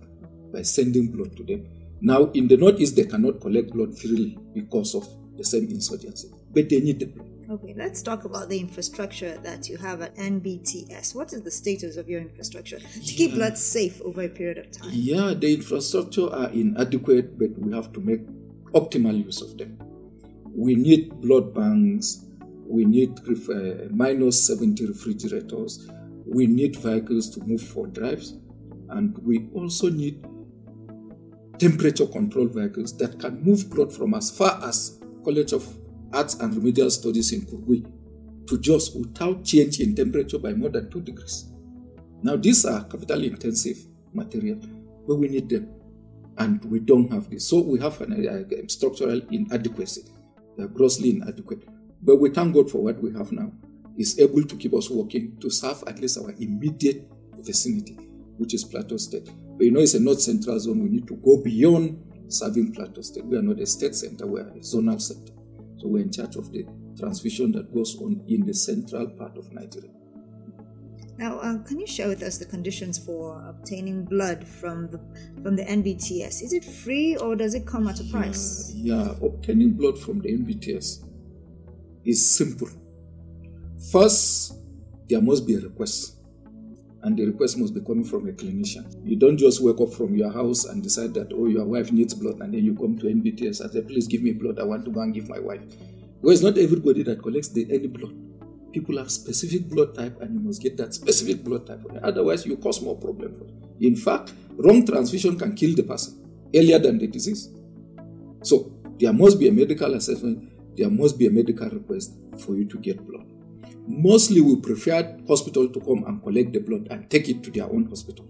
by 0.52 0.62
sending 0.62 1.10
blood 1.10 1.36
to 1.36 1.44
them. 1.44 1.66
Now, 2.00 2.30
in 2.32 2.48
the 2.48 2.56
Northeast, 2.56 2.96
they 2.96 3.04
cannot 3.04 3.40
collect 3.40 3.72
blood 3.72 3.98
freely 3.98 4.38
because 4.54 4.94
of 4.94 5.06
the 5.36 5.44
same 5.44 5.68
insurgency, 5.68 6.28
but 6.50 6.68
they 6.70 6.80
need 6.80 6.98
the 6.98 7.06
blood. 7.06 7.26
Okay, 7.50 7.74
let's 7.76 8.00
talk 8.00 8.24
about 8.24 8.48
the 8.48 8.58
infrastructure 8.58 9.36
that 9.38 9.68
you 9.68 9.76
have 9.76 10.00
at 10.00 10.14
NBTS. 10.16 11.14
What 11.14 11.32
is 11.32 11.42
the 11.42 11.50
status 11.50 11.96
of 11.96 12.08
your 12.08 12.20
infrastructure 12.20 12.78
to 12.78 13.00
keep 13.00 13.34
blood 13.34 13.58
safe 13.58 14.00
over 14.02 14.22
a 14.22 14.28
period 14.28 14.58
of 14.58 14.70
time? 14.70 14.90
Yeah, 14.92 15.34
the 15.34 15.54
infrastructure 15.54 16.32
are 16.32 16.48
inadequate, 16.50 17.38
but 17.38 17.58
we 17.58 17.72
have 17.74 17.92
to 17.92 18.00
make 18.00 18.24
optimal 18.72 19.24
use 19.24 19.42
of 19.42 19.58
them. 19.58 19.76
We 20.60 20.74
need 20.74 21.22
blood 21.22 21.54
banks. 21.54 22.26
We 22.66 22.84
need 22.84 23.18
uh, 23.20 23.88
minus 23.90 24.44
70 24.46 24.88
refrigerators. 24.88 25.88
We 26.26 26.46
need 26.46 26.76
vehicles 26.76 27.30
to 27.30 27.40
move 27.40 27.62
for 27.62 27.86
drives. 27.86 28.34
And 28.90 29.16
we 29.20 29.48
also 29.54 29.88
need 29.88 30.22
temperature 31.58 32.04
control 32.04 32.46
vehicles 32.46 32.94
that 32.98 33.18
can 33.18 33.42
move 33.42 33.70
blood 33.70 33.90
from 33.90 34.12
as 34.12 34.30
far 34.30 34.62
as 34.62 35.00
College 35.24 35.54
of 35.54 35.66
Arts 36.12 36.34
and 36.34 36.54
Remedial 36.54 36.90
Studies 36.90 37.32
in 37.32 37.46
Kurgwi 37.46 37.90
to 38.46 38.58
Jos 38.58 38.94
without 38.94 39.42
change 39.42 39.80
in 39.80 39.94
temperature 39.94 40.38
by 40.38 40.52
more 40.52 40.68
than 40.68 40.90
2 40.90 41.00
degrees. 41.00 41.50
Now, 42.22 42.36
these 42.36 42.66
are 42.66 42.84
capital 42.84 43.24
intensive 43.24 43.78
material, 44.12 44.60
but 45.08 45.14
we 45.14 45.28
need 45.28 45.48
them. 45.48 45.70
And 46.36 46.62
we 46.66 46.80
don't 46.80 47.10
have 47.10 47.30
this. 47.30 47.48
So 47.48 47.62
we 47.62 47.80
have 47.80 47.98
an 48.02 48.12
uh, 48.28 48.68
structural 48.68 49.22
inadequacy, 49.30 50.02
Uh, 50.60 50.66
grossly 50.66 51.10
inadequate. 51.10 51.64
But 52.02 52.16
we 52.16 52.30
thank 52.30 52.54
God 52.54 52.70
for 52.70 52.82
what 52.82 53.00
we 53.02 53.12
have 53.12 53.32
now. 53.32 53.50
Is 53.96 54.18
able 54.18 54.42
to 54.44 54.56
keep 54.56 54.74
us 54.74 54.90
working 54.90 55.36
to 55.40 55.50
serve 55.50 55.82
at 55.86 55.98
least 55.98 56.18
our 56.18 56.32
immediate 56.38 57.08
vicinity, 57.38 57.94
which 58.36 58.54
is 58.54 58.64
Plateau 58.64 58.96
State. 58.96 59.30
But 59.56 59.64
you 59.64 59.70
know, 59.70 59.80
it's 59.80 59.94
a 59.94 60.00
North 60.00 60.20
Central 60.20 60.58
zone. 60.58 60.82
We 60.82 60.88
need 60.88 61.08
to 61.08 61.16
go 61.16 61.42
beyond 61.42 62.02
serving 62.28 62.72
Plateau 62.74 63.02
State. 63.02 63.24
We 63.24 63.36
are 63.36 63.42
not 63.42 63.60
a 63.60 63.66
state 63.66 63.94
center, 63.94 64.26
we 64.26 64.40
are 64.40 64.48
a 64.48 64.60
zonal 64.60 65.00
center. 65.00 65.32
So 65.78 65.88
we're 65.88 66.02
in 66.02 66.12
charge 66.12 66.36
of 66.36 66.52
the 66.52 66.66
transfusion 66.98 67.52
that 67.52 67.72
goes 67.72 67.96
on 68.00 68.22
in 68.28 68.44
the 68.46 68.54
central 68.54 69.08
part 69.08 69.36
of 69.36 69.52
Nigeria. 69.52 69.90
Now, 71.20 71.38
uh, 71.40 71.58
can 71.64 71.78
you 71.78 71.86
share 71.86 72.08
with 72.08 72.22
us 72.22 72.38
the 72.38 72.46
conditions 72.46 72.96
for 72.96 73.46
obtaining 73.46 74.06
blood 74.06 74.48
from 74.48 74.88
the 74.88 74.98
from 75.42 75.54
the 75.54 75.64
NBTS? 75.64 76.42
Is 76.42 76.54
it 76.54 76.64
free 76.64 77.14
or 77.14 77.36
does 77.36 77.52
it 77.52 77.66
come 77.66 77.88
at 77.88 78.00
a 78.00 78.04
price? 78.04 78.72
Yeah, 78.74 79.12
obtaining 79.22 79.72
blood 79.74 79.98
from 79.98 80.20
the 80.20 80.30
NBTS 80.30 81.04
is 82.06 82.26
simple. 82.26 82.70
First, 83.92 84.54
there 85.10 85.20
must 85.20 85.46
be 85.46 85.56
a 85.56 85.60
request, 85.60 86.16
and 87.02 87.18
the 87.18 87.26
request 87.26 87.58
must 87.58 87.74
be 87.74 87.82
coming 87.82 88.04
from 88.04 88.26
a 88.26 88.32
clinician. 88.32 88.86
You 89.06 89.16
don't 89.16 89.36
just 89.36 89.62
wake 89.62 89.78
up 89.78 89.92
from 89.92 90.16
your 90.16 90.32
house 90.32 90.64
and 90.64 90.82
decide 90.82 91.12
that, 91.14 91.34
oh, 91.34 91.48
your 91.48 91.66
wife 91.66 91.92
needs 91.92 92.14
blood, 92.14 92.40
and 92.40 92.54
then 92.54 92.64
you 92.64 92.74
come 92.74 92.98
to 92.98 93.04
NBTS 93.04 93.60
and 93.60 93.70
say, 93.70 93.82
please 93.82 94.06
give 94.06 94.22
me 94.22 94.32
blood, 94.32 94.58
I 94.58 94.62
want 94.62 94.86
to 94.86 94.90
go 94.90 95.00
and 95.00 95.12
give 95.12 95.28
my 95.28 95.38
wife. 95.38 95.60
Well, 96.22 96.32
it's 96.32 96.42
not 96.42 96.56
everybody 96.56 97.02
that 97.02 97.22
collects 97.22 97.48
the, 97.48 97.66
any 97.70 97.88
blood. 97.88 98.14
People 98.72 98.98
have 98.98 99.10
specific 99.10 99.68
blood 99.68 99.94
type, 99.94 100.20
and 100.20 100.34
you 100.34 100.40
must 100.40 100.62
get 100.62 100.76
that 100.76 100.94
specific 100.94 101.42
blood 101.42 101.66
type. 101.66 101.80
Otherwise, 102.02 102.46
you 102.46 102.56
cause 102.56 102.80
more 102.80 102.96
problem 102.96 103.34
for 103.34 103.44
them. 103.44 103.62
In 103.80 103.96
fact, 103.96 104.32
wrong 104.56 104.86
transfusion 104.86 105.38
can 105.38 105.54
kill 105.54 105.74
the 105.74 105.82
person 105.82 106.20
earlier 106.54 106.78
than 106.78 106.98
the 106.98 107.06
disease. 107.06 107.48
So 108.42 108.72
there 108.98 109.12
must 109.12 109.38
be 109.38 109.48
a 109.48 109.52
medical 109.52 109.94
assessment, 109.94 110.76
there 110.76 110.90
must 110.90 111.18
be 111.18 111.26
a 111.26 111.30
medical 111.30 111.68
request 111.68 112.12
for 112.38 112.54
you 112.54 112.64
to 112.66 112.78
get 112.78 113.06
blood. 113.06 113.26
Mostly 113.86 114.40
we 114.40 114.56
prefer 114.56 115.18
hospital 115.26 115.68
to 115.68 115.80
come 115.80 116.04
and 116.06 116.22
collect 116.22 116.52
the 116.52 116.60
blood 116.60 116.88
and 116.90 117.10
take 117.10 117.28
it 117.28 117.42
to 117.42 117.50
their 117.50 117.64
own 117.64 117.86
hospital 117.86 118.24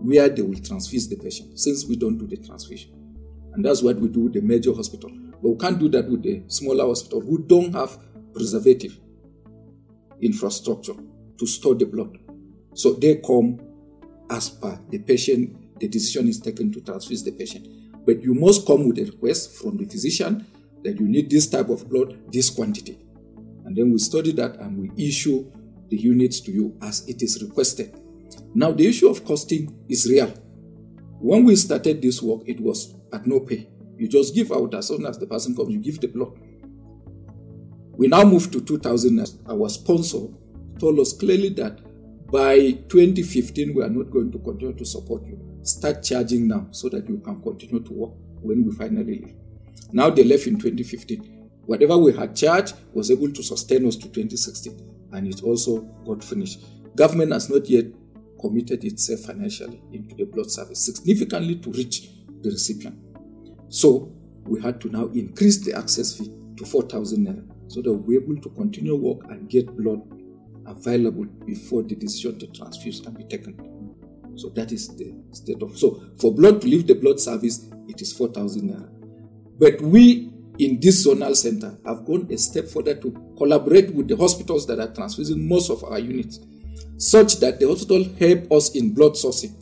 where 0.00 0.28
they 0.28 0.42
will 0.42 0.58
transfuse 0.60 1.08
the 1.08 1.16
patient 1.16 1.58
since 1.58 1.86
we 1.86 1.96
don't 1.96 2.18
do 2.18 2.26
the 2.26 2.36
transfusion. 2.36 2.92
And 3.54 3.64
that's 3.64 3.82
what 3.82 3.96
we 3.96 4.08
do 4.08 4.24
with 4.24 4.34
the 4.34 4.42
major 4.42 4.74
hospital. 4.74 5.10
But 5.42 5.48
we 5.48 5.56
can't 5.56 5.78
do 5.78 5.88
that 5.90 6.08
with 6.08 6.22
the 6.22 6.42
smaller 6.48 6.86
hospital 6.86 7.22
who 7.22 7.38
don't 7.38 7.72
have 7.72 7.98
preservative 8.34 8.98
infrastructure 10.20 10.94
to 11.38 11.46
store 11.46 11.74
the 11.74 11.86
blood. 11.86 12.18
So 12.74 12.94
they 12.94 13.16
come 13.16 13.60
as 14.30 14.50
per 14.50 14.78
the 14.90 14.98
patient, 14.98 15.78
the 15.80 15.88
decision 15.88 16.28
is 16.28 16.40
taken 16.40 16.72
to 16.72 16.80
transfuse 16.80 17.24
the 17.24 17.32
patient. 17.32 17.66
But 18.04 18.22
you 18.22 18.34
must 18.34 18.66
come 18.66 18.86
with 18.88 18.98
a 18.98 19.04
request 19.04 19.56
from 19.56 19.76
the 19.76 19.84
physician 19.84 20.46
that 20.84 20.98
you 21.00 21.08
need 21.08 21.30
this 21.30 21.46
type 21.48 21.68
of 21.68 21.88
blood, 21.88 22.18
this 22.32 22.50
quantity. 22.50 22.98
And 23.64 23.76
then 23.76 23.92
we 23.92 23.98
study 23.98 24.32
that 24.32 24.56
and 24.56 24.78
we 24.78 25.08
issue 25.08 25.50
the 25.88 25.96
units 25.96 26.40
to 26.40 26.52
you 26.52 26.76
as 26.82 27.06
it 27.08 27.22
is 27.22 27.42
requested. 27.42 28.00
Now, 28.54 28.72
the 28.72 28.86
issue 28.86 29.08
of 29.08 29.24
costing 29.24 29.76
is 29.88 30.08
real. 30.08 30.28
When 31.18 31.44
we 31.44 31.56
started 31.56 32.02
this 32.02 32.22
work, 32.22 32.42
it 32.46 32.60
was 32.60 32.94
at 33.12 33.26
no 33.26 33.40
pay. 33.40 33.68
You 33.96 34.08
just 34.08 34.34
give 34.34 34.52
out 34.52 34.74
as 34.74 34.88
soon 34.88 35.06
as 35.06 35.18
the 35.18 35.26
person 35.26 35.56
comes, 35.56 35.70
you 35.70 35.80
give 35.80 36.00
the 36.00 36.08
blood. 36.08 36.38
We 37.96 38.08
now 38.08 38.24
moved 38.24 38.52
to 38.52 38.60
2000. 38.60 39.40
Our 39.48 39.68
sponsor 39.68 40.28
told 40.78 40.98
us 40.98 41.12
clearly 41.12 41.50
that 41.50 41.80
by 42.30 42.72
2015, 42.88 43.74
we 43.74 43.82
are 43.82 43.88
not 43.88 44.10
going 44.10 44.32
to 44.32 44.38
continue 44.38 44.74
to 44.74 44.84
support 44.84 45.24
you. 45.26 45.38
Start 45.62 46.02
charging 46.02 46.48
now 46.48 46.68
so 46.70 46.88
that 46.88 47.08
you 47.08 47.18
can 47.18 47.40
continue 47.40 47.80
to 47.80 47.92
work 47.92 48.12
when 48.42 48.64
we 48.64 48.72
finally 48.72 49.04
leave. 49.04 49.34
Now 49.92 50.10
they 50.10 50.24
left 50.24 50.46
in 50.46 50.58
2015. 50.58 51.48
Whatever 51.66 51.96
we 51.96 52.12
had 52.12 52.36
charged 52.36 52.74
was 52.92 53.10
able 53.10 53.32
to 53.32 53.42
sustain 53.42 53.86
us 53.86 53.96
to 53.96 54.08
2016. 54.08 54.96
and 55.12 55.26
it 55.26 55.42
also 55.42 55.80
got 56.06 56.22
finished. 56.22 56.60
Government 56.94 57.32
has 57.32 57.50
not 57.50 57.68
yet 57.68 57.86
committed 58.40 58.84
itself 58.84 59.20
financially 59.20 59.82
into 59.92 60.14
the 60.14 60.24
blood 60.24 60.50
service 60.50 60.84
significantly 60.84 61.56
to 61.56 61.72
reach 61.72 62.10
the 62.42 62.50
recipient. 62.50 62.98
So 63.68 64.12
we 64.44 64.60
had 64.60 64.80
to 64.82 64.88
now 64.90 65.06
increase 65.06 65.58
the 65.58 65.74
access 65.74 66.16
fee 66.16 66.30
to 66.56 66.64
4,000 66.64 67.26
naira 67.26 67.55
so 67.68 67.82
that 67.82 67.92
we're 67.92 68.22
able 68.22 68.40
to 68.40 68.48
continue 68.50 68.96
work 68.96 69.28
and 69.30 69.48
get 69.48 69.66
blood 69.76 70.00
available 70.66 71.24
before 71.44 71.82
the 71.82 71.94
decision 71.94 72.38
to 72.38 72.46
transfuse 72.48 73.00
can 73.00 73.14
be 73.14 73.24
taken. 73.24 73.56
So 74.36 74.50
that 74.50 74.72
is 74.72 74.88
the 74.96 75.14
state 75.32 75.62
of. 75.62 75.78
So 75.78 76.02
for 76.18 76.32
blood 76.34 76.60
to 76.60 76.66
leave 76.66 76.86
the 76.86 76.94
blood 76.94 77.20
service, 77.20 77.68
it 77.88 78.02
is 78.02 78.12
4,000 78.12 78.70
naira. 78.70 78.88
But 79.58 79.80
we 79.80 80.32
in 80.58 80.80
this 80.80 81.06
zonal 81.06 81.36
center 81.36 81.78
have 81.86 82.04
gone 82.04 82.28
a 82.30 82.38
step 82.38 82.66
further 82.66 82.94
to 82.94 83.34
collaborate 83.36 83.94
with 83.94 84.08
the 84.08 84.16
hospitals 84.16 84.66
that 84.66 84.80
are 84.80 84.92
transfusing 84.92 85.46
most 85.48 85.70
of 85.70 85.84
our 85.84 85.98
units, 85.98 86.40
such 86.96 87.36
that 87.40 87.60
the 87.60 87.68
hospital 87.68 88.04
help 88.18 88.52
us 88.52 88.74
in 88.74 88.94
blood 88.94 89.12
sourcing. 89.12 89.54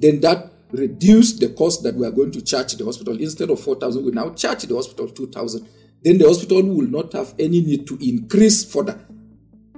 Then 0.00 0.20
that 0.20 0.52
reduce 0.72 1.38
the 1.38 1.50
cost 1.50 1.82
that 1.84 1.94
we 1.94 2.06
are 2.06 2.10
going 2.10 2.32
to 2.32 2.42
charge 2.42 2.74
the 2.74 2.84
hospital. 2.84 3.18
Instead 3.20 3.50
of 3.50 3.60
4,000, 3.60 4.04
we 4.04 4.10
now 4.10 4.30
charge 4.30 4.64
the 4.64 4.74
hospital 4.74 5.08
2,000. 5.08 5.66
Then 6.04 6.18
the 6.18 6.26
hospital 6.26 6.62
will 6.62 6.86
not 6.86 7.14
have 7.14 7.34
any 7.38 7.62
need 7.62 7.86
to 7.86 7.98
increase 8.00 8.62
further 8.70 9.00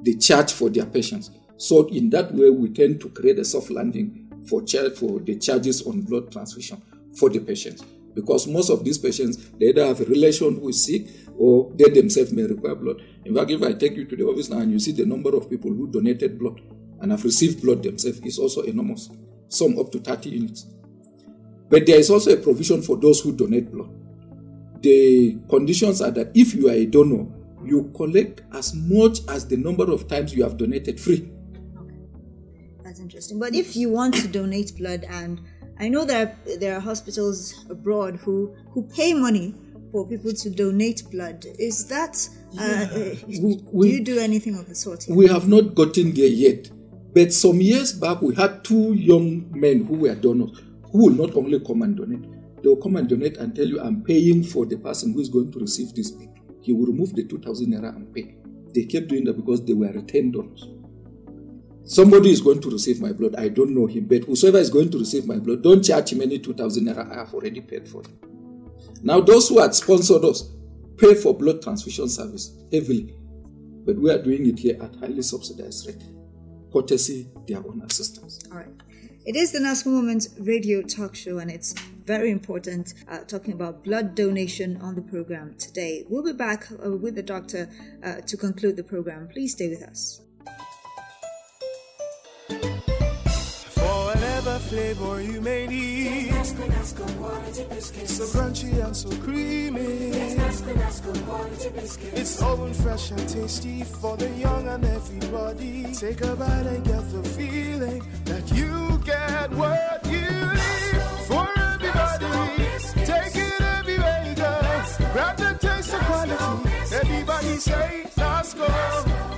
the 0.03 0.17
charge 0.17 0.53
for 0.53 0.69
their 0.69 0.87
patients. 0.87 1.31
So 1.57 1.87
in 1.89 2.11
that 2.11 2.35
way, 2.35 2.51
we 2.51 2.69
tend 2.71 3.01
to 3.01 3.09
create 3.11 3.39
a 3.39 3.45
soft 3.45 3.71
landing 3.71 4.45
for 4.49 4.63
charge 4.63 4.95
for 4.95 5.21
the 5.21 5.37
charges 5.37 5.83
on 5.87 6.03
blood 6.03 6.33
transfusion 6.33 6.83
for 7.17 7.31
the 7.31 7.39
patients. 7.39 7.85
Because 8.15 8.47
most 8.47 8.71
of 8.71 8.85
these 8.85 8.99
patients, 8.99 9.37
they 9.59 9.67
either 9.67 9.87
have 9.87 10.01
a 10.01 10.05
relation 10.05 10.59
who 10.59 10.71
is 10.71 10.85
sick 10.85 11.07
or 11.37 11.71
they 11.75 11.91
themselves 11.91 12.33
may 12.33 12.43
require 12.43 12.75
blood. 12.75 13.03
In 13.25 13.35
fact, 13.35 13.51
if 13.51 13.63
I 13.63 13.75
take 13.75 13.95
you 13.95 14.05
to 14.07 14.17
the 14.17 14.25
office 14.25 14.49
now 14.49 14.59
and 14.59 14.73
you 14.73 14.79
see 14.79 14.93
the 14.93 15.07
number 15.07 15.37
of 15.37 15.49
people 15.49 15.71
who 15.71 15.87
donated 15.87 16.39
blood 16.39 16.61
and 17.01 17.13
have 17.13 17.25
received 17.25 17.63
blood 17.63 17.83
themselves 17.83 18.21
is 18.21 18.39
also 18.39 18.63
enormous, 18.63 19.11
some 19.49 19.79
up 19.79 19.93
to 19.93 19.99
30 20.01 20.31
units. 20.31 20.67
But 21.69 21.87
there 21.87 21.99
is 21.99 22.11
also 22.11 22.33
a 22.33 22.37
provision 22.37 22.83
for 22.83 22.97
those 22.97 23.21
who 23.21 23.33
donate 23.33 23.71
blood. 23.71 23.91
The 24.87 25.37
conditions 25.51 26.01
are 26.01 26.13
that 26.13 26.31
if 26.33 26.55
you 26.55 26.69
are 26.69 26.73
a 26.75 26.87
donor, 26.87 27.27
you 27.65 27.91
collect 27.97 28.43
as 28.55 28.73
much 28.73 29.19
as 29.29 29.45
the 29.49 29.57
number 29.57 29.91
of 29.91 30.07
times 30.07 30.33
you 30.33 30.45
have 30.45 30.57
donated 30.57 31.01
free. 31.01 31.29
That's 32.85 33.01
interesting. 33.01 33.41
But 33.41 33.53
if 33.57 33.75
you 33.75 33.91
want 33.91 34.15
to 34.15 34.29
donate 34.29 34.77
blood, 34.79 35.05
and 35.11 35.41
I 35.81 35.89
know 35.89 36.05
there 36.05 36.29
are, 36.29 36.59
there 36.59 36.77
are 36.77 36.81
hospitals 36.81 37.65
abroad 37.69 38.15
who 38.17 38.55
who 38.71 38.83
pay 38.85 39.13
money 39.13 39.57
for 39.91 40.07
people 40.07 40.33
to 40.33 40.51
donate 40.51 41.03
blood, 41.11 41.45
is 41.59 41.87
that 41.89 42.29
uh, 42.61 42.87
We- 43.73 43.89
do 43.91 43.97
you 43.97 44.05
do 44.05 44.19
anything 44.21 44.55
of 44.57 44.69
the 44.69 44.77
sort? 44.77 45.03
Here? 45.03 45.17
We 45.17 45.27
have 45.27 45.49
not 45.49 45.75
gotten 45.75 46.13
there 46.15 46.29
yet. 46.29 46.71
But 47.13 47.33
some 47.33 47.61
years 47.61 47.93
back, 47.93 48.23
we 48.23 48.37
had 48.37 48.63
two 48.63 48.93
young 48.93 49.47
men 49.51 49.85
who 49.85 49.97
were 49.97 50.15
donors 50.15 50.63
who 50.93 51.07
will 51.07 51.27
not 51.27 51.35
only 51.35 51.59
come 51.59 51.83
and 51.83 51.97
donate, 51.97 52.25
they 52.67 52.71
will 52.71 52.83
come 52.83 52.97
and 52.97 53.09
donate 53.09 53.37
and 53.37 53.55
tell 53.55 53.65
you, 53.65 53.81
I'm 53.81 54.03
paying 54.03 54.43
for 54.43 54.67
the 54.67 54.77
person 54.77 55.13
who 55.13 55.21
is 55.21 55.29
going 55.29 55.53
to 55.53 55.61
receive 55.61 55.95
this 55.95 56.11
blood. 56.11 56.37
He 56.63 56.73
will 56.73 56.87
remove 56.87 57.15
the 57.15 57.23
2,000 57.23 57.73
naira 57.73 57.95
and 57.95 58.13
pay. 58.13 58.35
They 58.75 58.87
kept 58.87 59.07
doing 59.07 59.23
that 59.27 59.35
because 59.35 59.65
they 59.65 59.73
were 59.73 59.93
retained 59.93 60.33
donors. 60.33 60.67
Somebody 61.85 62.33
is 62.33 62.41
going 62.41 62.61
to 62.63 62.69
receive 62.69 63.01
my 63.01 63.13
blood. 63.13 63.37
I 63.37 63.51
don't 63.51 63.71
know 63.71 63.87
him, 63.87 64.07
but 64.07 64.25
whosoever 64.25 64.59
is 64.59 64.69
going 64.69 64.91
to 64.91 64.99
receive 64.99 65.29
my 65.29 65.39
blood, 65.39 65.63
don't 65.63 65.81
charge 65.81 66.13
him 66.13 66.23
any 66.23 66.41
2,000 66.41 66.85
naira. 66.85 67.09
I 67.09 67.21
have 67.21 67.33
already 67.35 67.61
paid 67.61 67.89
for 67.89 68.01
it. 68.01 68.09
Now, 69.01 69.21
those 69.21 69.49
who 69.49 69.61
had 69.61 69.73
sponsored 69.73 70.25
us 70.25 70.51
pay 70.97 71.15
for 71.15 71.39
blood 71.39 71.63
transfusion 71.63 72.09
service 72.09 72.53
heavily, 72.73 73.15
but 73.85 73.97
we 73.97 74.11
are 74.11 74.21
doing 74.21 74.45
it 74.49 74.59
here 74.59 74.77
at 74.83 74.93
highly 74.97 75.23
subsidized 75.23 75.87
rate, 75.87 76.03
courtesy 76.73 77.29
their 77.47 77.59
own 77.59 77.83
assistance. 77.89 78.41
All 78.51 78.59
right. 78.59 78.75
It 79.25 79.37
is 79.37 79.53
the 79.53 79.61
NASCO 79.61 79.87
Moment 79.87 80.31
radio 80.41 80.83
talk 80.83 81.15
show, 81.15 81.39
and 81.39 81.49
it's 81.49 81.77
very 82.07 82.31
important 82.31 82.95
uh, 83.09 83.19
talking 83.19 83.53
about 83.53 83.83
blood 83.83 84.15
donation 84.15 84.77
on 84.81 84.95
the 84.95 85.03
program 85.03 85.57
today. 85.59 86.05
We'll 86.09 86.23
be 86.23 86.33
back 86.33 86.69
uh, 86.71 86.91
with 86.93 87.17
the 87.17 87.23
doctor 87.23 87.69
uh, 88.05 88.21
to 88.27 88.37
conclude 88.37 88.77
the 88.77 88.85
program. 88.85 89.29
Please 89.29 89.53
stay 89.53 89.69
with 89.69 89.83
us. 89.83 90.21
For 93.75 93.97
whatever 94.07 94.59
flavor 94.61 95.21
you 95.21 95.41
may 95.41 95.67
need. 95.67 96.33
So 98.07 98.25
crunchy 98.27 98.85
and 98.85 98.97
so 98.97 99.11
creamy. 99.19 100.27
It's 102.15 102.41
oven 102.43 102.73
fresh 102.75 103.11
and 103.11 103.29
tasty 103.29 103.83
for 103.83 104.17
the 104.17 104.29
young 104.31 104.69
and 104.69 104.85
everybody. 104.85 105.93
Take 105.93 106.21
a 106.21 106.37
bite 106.37 106.67
and 106.67 106.85
get 106.85 107.11
the 107.11 107.23
feeling 107.31 108.03
that 108.25 108.53
you 108.53 109.01
get 109.05 109.51
what 109.51 110.07
you 110.07 110.21
need. 110.21 110.27
For 110.29 110.36
everybody, 112.23 112.65
take 113.05 113.37
it 113.37 113.61
everywhere 113.61 114.25
you 114.27 114.35
go. 114.35 114.61
Grab 115.13 115.37
the 115.37 115.57
taste 115.61 115.95
of 115.95 116.01
quality. 116.01 116.71
Everybody 116.95 117.57
say 117.57 118.05
Nasco. 118.17 118.67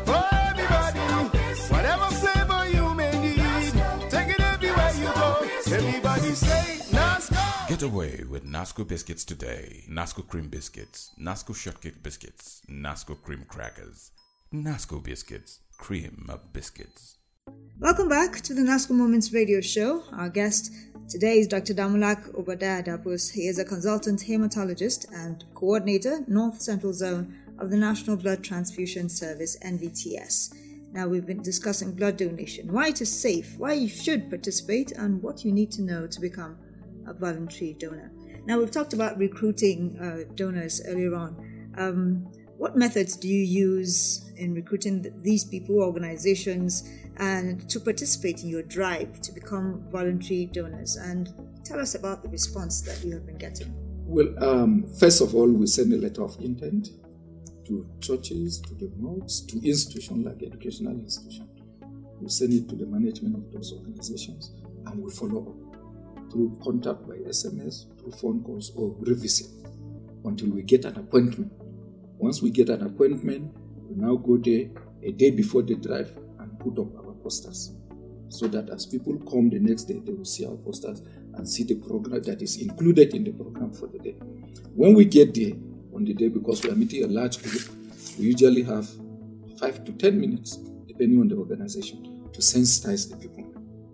For 0.07 0.25
everybody, 0.33 1.01
whatever 1.75 2.07
flavor 2.21 2.69
you 2.69 2.95
may 2.95 3.13
need, 3.21 3.73
take 4.11 4.29
it 4.29 4.41
everywhere 4.41 4.93
you 4.95 5.11
go. 5.15 5.47
Everybody 5.67 6.35
say 6.35 6.79
Get 7.69 7.83
away 7.83 8.25
with 8.29 8.45
Nasco 8.45 8.87
biscuits 8.87 9.25
today. 9.25 9.85
Nasco 9.89 10.27
cream 10.27 10.49
biscuits, 10.49 11.11
Nasco 11.21 11.55
shortcake 11.55 12.03
biscuits, 12.03 12.63
Nasco 12.69 13.15
cream 13.23 13.45
crackers, 13.47 14.11
Nasco 14.53 15.03
biscuits, 15.03 15.61
cream 15.77 16.27
of 16.31 16.53
biscuits. 16.53 17.18
Welcome 17.81 18.09
back 18.09 18.41
to 18.41 18.55
the 18.55 18.63
NASCO 18.63 18.91
Moments 18.91 19.33
radio 19.33 19.61
show. 19.61 20.03
Our 20.13 20.29
guest 20.29 20.73
today 21.09 21.39
is 21.39 21.47
Dr. 21.47 21.75
Damulak 21.75 22.35
Obadiah 22.37 22.83
Dapus. 22.83 23.31
He 23.33 23.47
is 23.49 23.59
a 23.59 23.65
consultant 23.65 24.21
hematologist 24.21 25.07
and 25.15 25.45
coordinator, 25.55 26.25
North 26.27 26.61
Central 26.61 26.93
Zone 26.93 27.35
of 27.59 27.71
the 27.71 27.77
National 27.77 28.17
Blood 28.17 28.43
Transfusion 28.43 29.09
Service, 29.09 29.57
NBTS. 29.65 30.55
Now, 30.93 31.07
we've 31.07 31.27
been 31.27 31.43
discussing 31.43 31.93
blood 31.93 32.17
donation, 32.17 32.73
why 32.73 32.89
it 32.89 33.01
is 33.01 33.21
safe, 33.21 33.57
why 33.59 33.75
you 33.75 33.89
should 33.89 34.29
participate, 34.31 34.93
and 34.93 35.23
what 35.23 35.45
you 35.45 35.53
need 35.53 35.71
to 35.73 35.83
know 35.83 36.07
to 36.07 36.21
become 36.21 36.59
a 37.07 37.15
voluntary 37.15 37.75
donor. 37.75 38.11
Now, 38.47 38.59
we've 38.59 38.71
talked 38.71 38.93
about 38.93 39.19
recruiting 39.19 39.99
uh, 39.99 40.33
donors 40.35 40.81
earlier 40.87 41.15
on. 41.15 41.73
Um, 41.77 42.29
what 42.59 42.77
methods 42.77 43.17
do 43.17 43.29
you 43.29 43.45
use 43.45 44.33
in 44.37 44.53
recruiting 44.53 45.03
th- 45.03 45.15
these 45.23 45.45
people, 45.45 45.81
organizations, 45.81 46.89
and 47.19 47.69
to 47.69 47.81
participate 47.81 48.43
in 48.43 48.49
your 48.49 48.63
drive 48.63 49.21
to 49.23 49.33
become 49.33 49.85
voluntary 49.91 50.47
donors? 50.47 50.97
And 50.97 51.33
tell 51.65 51.81
us 51.81 51.95
about 51.95 52.23
the 52.23 52.29
response 52.29 52.81
that 52.83 53.05
you 53.05 53.13
have 53.15 53.27
been 53.27 53.39
getting. 53.39 53.73
Well, 54.07 54.33
um, 54.43 54.87
first 54.99 55.21
of 55.21 55.35
all, 55.35 55.51
we 55.51 55.67
send 55.67 55.93
a 55.93 55.99
letter 55.99 56.23
of 56.23 56.39
intent 56.41 56.91
to 57.67 57.87
churches, 58.01 58.61
to 58.63 58.75
the 58.75 58.91
mosques, 58.97 59.43
to 59.53 59.57
institutions 59.69 60.25
like 60.27 60.43
educational 60.43 60.95
institutions. 60.95 61.49
We 62.21 62.29
send 62.31 62.55
it 62.55 62.69
to 62.71 62.75
the 62.75 62.87
management 62.87 63.37
of 63.37 63.53
those 63.53 63.73
organizations 63.73 64.53
and 64.87 65.03
we 65.03 65.11
follow 65.11 65.43
up 65.43 66.31
through 66.31 66.59
contact 66.63 67.07
by 67.07 67.17
SMS, 67.17 67.87
through 68.01 68.13
phone 68.13 68.43
calls, 68.43 68.73
or 68.75 68.95
revisit 69.01 69.49
until 70.25 70.51
we 70.51 70.63
get 70.63 70.85
an 70.85 70.97
appointment. 70.99 71.53
Once 72.19 72.43
we 72.43 72.51
get 72.51 72.69
an 72.69 72.85
appointment, 72.85 73.55
we 73.89 73.97
now 73.97 74.17
go 74.17 74.37
there 74.37 74.69
a 75.03 75.13
day 75.13 75.31
before 75.31 75.63
the 75.63 75.75
drive 75.75 76.17
and 76.41 76.59
put 76.59 76.79
up 76.79 76.95
our 76.97 77.08
posters 77.23 77.73
so 78.29 78.47
that 78.47 78.69
as 78.71 78.87
people 78.87 79.17
come 79.31 79.49
the 79.49 79.59
next 79.59 79.85
day, 79.85 80.01
they 80.05 80.13
will 80.13 80.25
see 80.25 80.47
our 80.47 80.57
posters 80.57 81.03
and 81.35 81.49
see 81.49 81.65
the 81.65 81.77
program 81.77 82.23
that 82.23 82.43
is 82.43 82.57
included 82.61 83.15
in 83.15 83.25
the 83.25 83.33
program 83.33 83.73
for 83.73 83.87
the 83.87 83.99
day. 83.99 84.17
When 84.75 84.95
we 84.95 85.05
get 85.05 85.35
there 85.35 85.53
on 85.95 86.05
the 86.05 86.15
day, 86.15 86.29
because 86.29 86.63
we 86.63 86.71
are 86.71 86.77
meeting 86.77 87.05
a 87.05 87.07
large 87.07 87.43
group, 87.43 87.63
we 88.19 88.27
usually 88.27 88.63
have 88.63 88.89
five 89.59 89.85
to 89.85 89.93
ten 89.93 90.21
minutes, 90.21 90.57
depending 90.87 91.21
on 91.21 91.29
the 91.29 91.37
organization, 91.37 92.29
to 92.33 92.41
sensitize 92.41 93.09
the 93.11 93.17
people. 93.17 93.45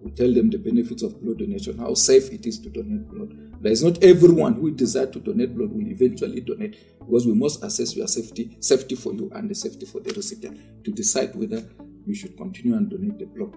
We 0.03 0.11
tell 0.11 0.33
them 0.33 0.51
the 0.51 0.59
benefits 0.59 1.03
of 1.03 1.23
blood 1.23 1.39
donation, 1.39 1.79
how 1.79 1.95
safe 1.95 2.31
it 2.31 2.45
is 2.45 2.59
to 2.61 2.69
donate 2.69 3.09
blood. 3.09 3.63
There 3.63 3.73
is 3.73 3.83
not 3.83 4.03
everyone 4.05 4.55
who 4.55 4.71
desire 4.71 5.07
to 5.07 5.19
donate 5.19 5.55
blood 5.57 5.71
will 5.71 5.87
eventually 5.87 6.43
donate 6.43 6.99
because 6.99 7.27
we 7.27 7.33
must 7.33 7.65
assess 7.65 7.97
your 7.97 8.07
safety, 8.07 8.59
safety 8.61 8.95
for 8.97 9.15
you 9.15 9.31
and 9.35 9.49
the 9.49 9.55
safety 9.55 9.87
for 9.87 10.01
the 10.01 10.13
recipient 10.13 10.85
to 10.85 10.91
decide 10.91 11.35
whether 11.35 11.65
you 12.07 12.15
should 12.15 12.37
continue 12.37 12.77
and 12.77 12.89
donate 12.89 13.19
the 13.19 13.27
blood. 13.27 13.57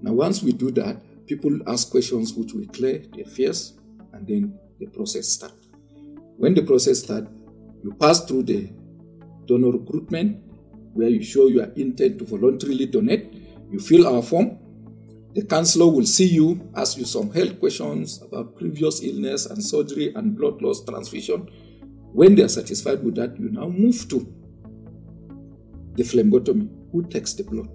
Now, 0.00 0.12
once 0.12 0.42
we 0.42 0.52
do 0.52 0.70
that, 0.72 1.26
people 1.26 1.58
ask 1.66 1.90
questions 1.90 2.34
which 2.34 2.52
we 2.52 2.66
clear 2.66 3.04
their 3.14 3.24
fears, 3.24 3.74
and 4.12 4.26
then 4.26 4.58
the 4.78 4.86
process 4.86 5.28
starts. 5.28 5.68
When 6.36 6.54
the 6.54 6.62
process 6.62 7.00
starts, 7.00 7.28
you 7.84 7.92
pass 7.94 8.24
through 8.24 8.44
the 8.44 8.70
donor 9.46 9.70
recruitment, 9.70 10.42
where 10.92 11.08
you 11.08 11.22
show 11.22 11.46
your 11.46 11.66
intent 11.76 12.18
to 12.18 12.24
voluntarily 12.24 12.86
donate. 12.86 13.32
You 13.70 13.80
fill 13.80 14.06
our 14.06 14.22
form. 14.22 14.58
The 15.34 15.44
counselor 15.44 15.90
will 15.90 16.04
see 16.04 16.26
you, 16.26 16.70
ask 16.76 16.98
you 16.98 17.06
some 17.06 17.32
health 17.32 17.58
questions 17.58 18.20
about 18.20 18.58
previous 18.58 19.02
illness 19.02 19.46
and 19.46 19.64
surgery 19.64 20.12
and 20.14 20.36
blood 20.36 20.60
loss 20.60 20.84
transfusion. 20.84 21.48
When 22.12 22.34
they 22.34 22.42
are 22.42 22.48
satisfied 22.48 23.02
with 23.02 23.14
that, 23.14 23.38
you 23.40 23.48
now 23.50 23.68
move 23.68 24.06
to 24.10 24.26
the 25.94 26.02
phlebotomy, 26.02 26.68
who 26.92 27.02
takes 27.04 27.34
the 27.34 27.42
blood. 27.44 27.68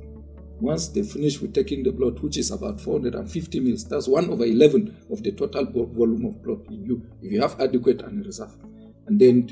Once 0.59 0.87
they 0.87 1.03
finish 1.03 1.39
with 1.41 1.53
taking 1.53 1.83
the 1.83 1.91
blood, 1.91 2.17
which 2.19 2.37
is 2.37 2.49
about 2.51 2.79
450 2.81 3.59
mils, 3.59 3.83
that's 3.87 4.07
1 4.07 4.29
over 4.29 4.45
11 4.45 5.05
of 5.11 5.21
the 5.21 5.31
total 5.31 5.65
volume 5.65 6.25
of 6.25 6.41
blood 6.43 6.65
in 6.71 6.85
you, 6.85 7.01
if 7.21 7.31
you 7.31 7.41
have 7.41 7.59
adequate 7.59 8.01
and 8.01 8.25
reserve. 8.25 8.55
And 9.05 9.19
then 9.19 9.47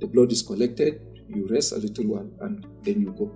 the 0.00 0.06
blood 0.06 0.32
is 0.32 0.42
collected, 0.42 1.00
you 1.28 1.46
rest 1.48 1.72
a 1.72 1.76
little 1.76 2.04
while, 2.06 2.30
and 2.40 2.66
then 2.82 3.00
you 3.00 3.12
go. 3.12 3.30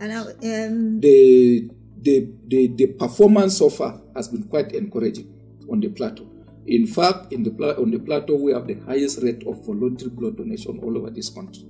And 0.00 0.10
now, 0.10 0.22
um, 0.26 1.00
The, 1.00 1.70
the, 2.00 2.28
the, 2.48 2.66
the 2.68 2.86
performance 2.88 3.58
so 3.58 3.70
far 3.70 4.00
has 4.16 4.26
been 4.26 4.42
quite 4.44 4.72
encouraging 4.72 5.32
on 5.70 5.78
the 5.78 5.88
plateau. 5.88 6.26
In 6.66 6.86
fact, 6.86 7.32
in 7.32 7.44
the 7.44 7.50
pla- 7.50 7.80
on 7.80 7.90
the 7.92 7.98
plateau, 8.00 8.34
we 8.34 8.52
have 8.52 8.66
the 8.66 8.74
highest 8.86 9.22
rate 9.22 9.44
of 9.46 9.64
voluntary 9.64 10.10
blood 10.10 10.36
donation 10.36 10.80
all 10.82 10.96
over 10.98 11.10
this 11.10 11.28
country. 11.28 11.64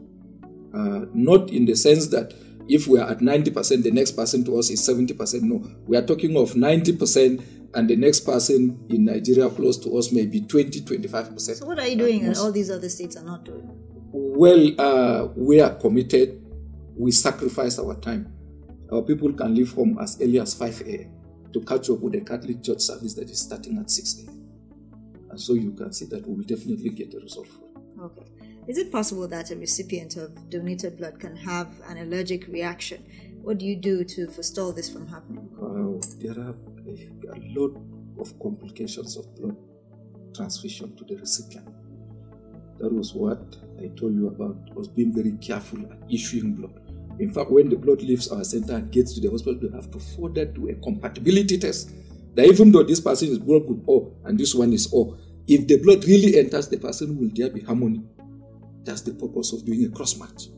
Uh, 0.74 1.05
not 1.12 1.50
in 1.50 1.66
the 1.66 1.74
sense 1.76 2.07
that 2.09 2.33
if 2.68 2.87
we 2.87 2.98
are 2.98 3.09
at 3.11 3.18
90%, 3.18 3.83
the 3.83 3.90
next 3.90 4.12
person 4.12 4.44
to 4.44 4.59
us 4.59 4.70
is 4.70 4.81
70%. 4.87 5.42
No, 5.42 5.62
we 5.87 5.96
are 5.96 6.03
talking 6.03 6.37
of 6.37 6.53
90%, 6.53 7.42
and 7.75 7.88
the 7.88 7.96
next 7.96 8.20
person 8.20 8.85
in 8.88 9.07
Nigeria 9.07 9.48
close 9.51 9.79
to 9.79 9.96
us 9.96 10.12
may 10.12 10.27
be 10.27 10.40
20, 10.42 10.81
25%. 10.83 11.40
so 11.40 11.66
what 11.66 11.79
are 11.79 11.87
you 11.87 11.96
doing 11.96 12.25
that 12.27 12.37
all 12.38 12.53
these 12.53 12.70
other 12.70 12.88
states 12.88 13.16
are 13.16 13.25
not 13.25 13.44
doing? 13.44 13.68
Well, 14.12 14.72
uh, 14.79 15.29
we 15.35 15.61
are 15.61 15.75
committed. 15.75 16.38
We 16.96 17.12
sacrifice 17.12 17.79
our 17.79 17.94
time. 17.96 18.33
Our 18.92 19.01
people 19.03 19.33
can 19.33 19.55
leave 19.55 19.72
home 19.72 19.98
as 20.01 20.20
early 20.20 20.38
as 20.38 20.53
5 20.55 20.83
a.m. 20.83 21.11
to 21.55 21.61
catch 21.62 21.88
up 21.88 22.01
with 22.01 22.12
the 22.12 22.20
Catholic 22.20 22.62
Church 22.62 22.81
service 22.81 23.14
that 23.14 23.31
is 23.31 23.40
starting 23.40 23.79
at 23.79 23.90
6 23.90 24.25
a.m. 24.25 24.42
And 25.31 25.40
so 25.40 25.55
you 25.55 25.72
can 25.72 25.92
see 25.94 26.05
that 26.07 26.29
we 26.29 26.35
will 26.35 26.44
definitely 26.44 26.90
get 26.90 27.14
a 27.14 27.20
result 27.20 27.48
for 27.48 27.64
it. 27.64 28.03
Okay. 28.03 28.41
Is 28.68 28.79
it 28.79 28.92
possible 28.92 29.27
that 29.27 29.51
a 29.51 29.57
recipient 29.57 30.16
of 30.16 30.48
donated 30.48 30.96
blood 30.96 31.18
can 31.18 31.35
have 31.35 31.68
an 31.88 31.98
allergic 31.98 32.46
reaction? 32.46 33.05
What 33.42 33.59
do 33.59 33.66
you 33.66 33.75
do 33.75 34.05
to 34.05 34.29
forestall 34.29 34.70
this 34.70 34.88
from 34.88 35.09
happening? 35.09 35.48
There 36.20 36.38
are 36.38 36.55
a, 37.35 37.59
lot 37.59 37.77
of 38.20 38.38
complications 38.38 39.16
of 39.16 39.35
blood 39.35 39.57
transfusion 40.33 40.94
to 40.96 41.05
the 41.05 41.16
recipient. 41.16 41.66
That 42.79 42.92
was 42.92 43.14
what 43.14 43.57
I 43.81 43.88
told 43.98 44.14
you 44.14 44.29
about 44.29 44.57
was 44.77 44.87
being 44.87 45.12
very 45.12 45.33
careful 45.33 45.81
at 45.90 45.98
issuing 46.09 46.55
blood. 46.55 46.79
In 47.18 47.31
fact, 47.33 47.51
when 47.51 47.68
the 47.68 47.77
blood 47.77 48.01
leaves 48.01 48.31
our 48.31 48.44
center 48.44 48.77
and 48.77 48.92
gets 48.92 49.14
to 49.14 49.20
the 49.20 49.29
hospital, 49.29 49.59
we 49.61 49.75
have 49.75 49.90
to 49.90 49.98
forward 49.98 50.55
to 50.55 50.68
a 50.68 50.75
compatibility 50.75 51.59
test. 51.59 51.90
That 52.37 52.46
even 52.46 52.70
though 52.70 52.85
this 52.85 53.01
person 53.01 53.29
is 53.29 53.38
blood 53.38 53.66
group 53.66 53.85
O 53.88 53.92
oh, 53.92 54.12
and 54.25 54.38
this 54.38 54.55
one 54.55 54.72
is 54.72 54.88
O, 54.94 55.18
if 55.48 55.66
the 55.66 55.79
blood 55.79 56.05
really 56.05 56.38
enters 56.38 56.68
the 56.68 56.79
person, 56.79 57.18
will 57.18 57.31
there 57.35 57.51
be 57.51 57.61
harmony? 57.61 58.03
That's 58.84 59.02
the 59.02 59.14
purpose 59.14 59.52
of 59.52 59.64
doing 59.64 59.84
a 59.84 59.88
cross 59.88 60.16
match. 60.18 60.48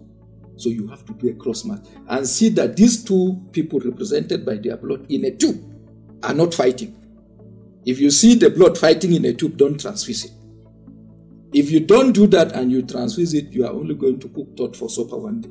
So 0.56 0.68
you 0.68 0.87
have 0.88 1.04
to 1.06 1.12
do 1.14 1.30
a 1.30 1.34
cross 1.34 1.64
match 1.64 1.84
and 2.08 2.26
see 2.26 2.48
that 2.50 2.76
these 2.76 3.02
two 3.04 3.42
people 3.52 3.80
represented 3.80 4.46
by 4.46 4.56
their 4.56 4.76
blood 4.76 5.06
in 5.10 5.24
a 5.24 5.30
tube 5.30 5.60
are 6.22 6.34
not 6.34 6.54
fighting. 6.54 6.96
If 7.84 7.98
you 7.98 8.10
see 8.10 8.34
the 8.34 8.50
blood 8.50 8.78
fighting 8.78 9.12
in 9.12 9.24
a 9.24 9.34
tube, 9.34 9.56
don't 9.56 9.78
transfuse 9.78 10.24
it. 10.24 10.32
If 11.52 11.70
you 11.70 11.80
don't 11.80 12.12
do 12.12 12.26
that 12.28 12.52
and 12.52 12.72
you 12.72 12.82
transfuse 12.82 13.34
it, 13.34 13.52
you 13.52 13.66
are 13.66 13.72
only 13.72 13.94
going 13.94 14.18
to 14.20 14.28
cook 14.28 14.56
thought 14.56 14.74
for 14.74 14.88
supper 14.88 15.16
one 15.16 15.40
day. 15.42 15.50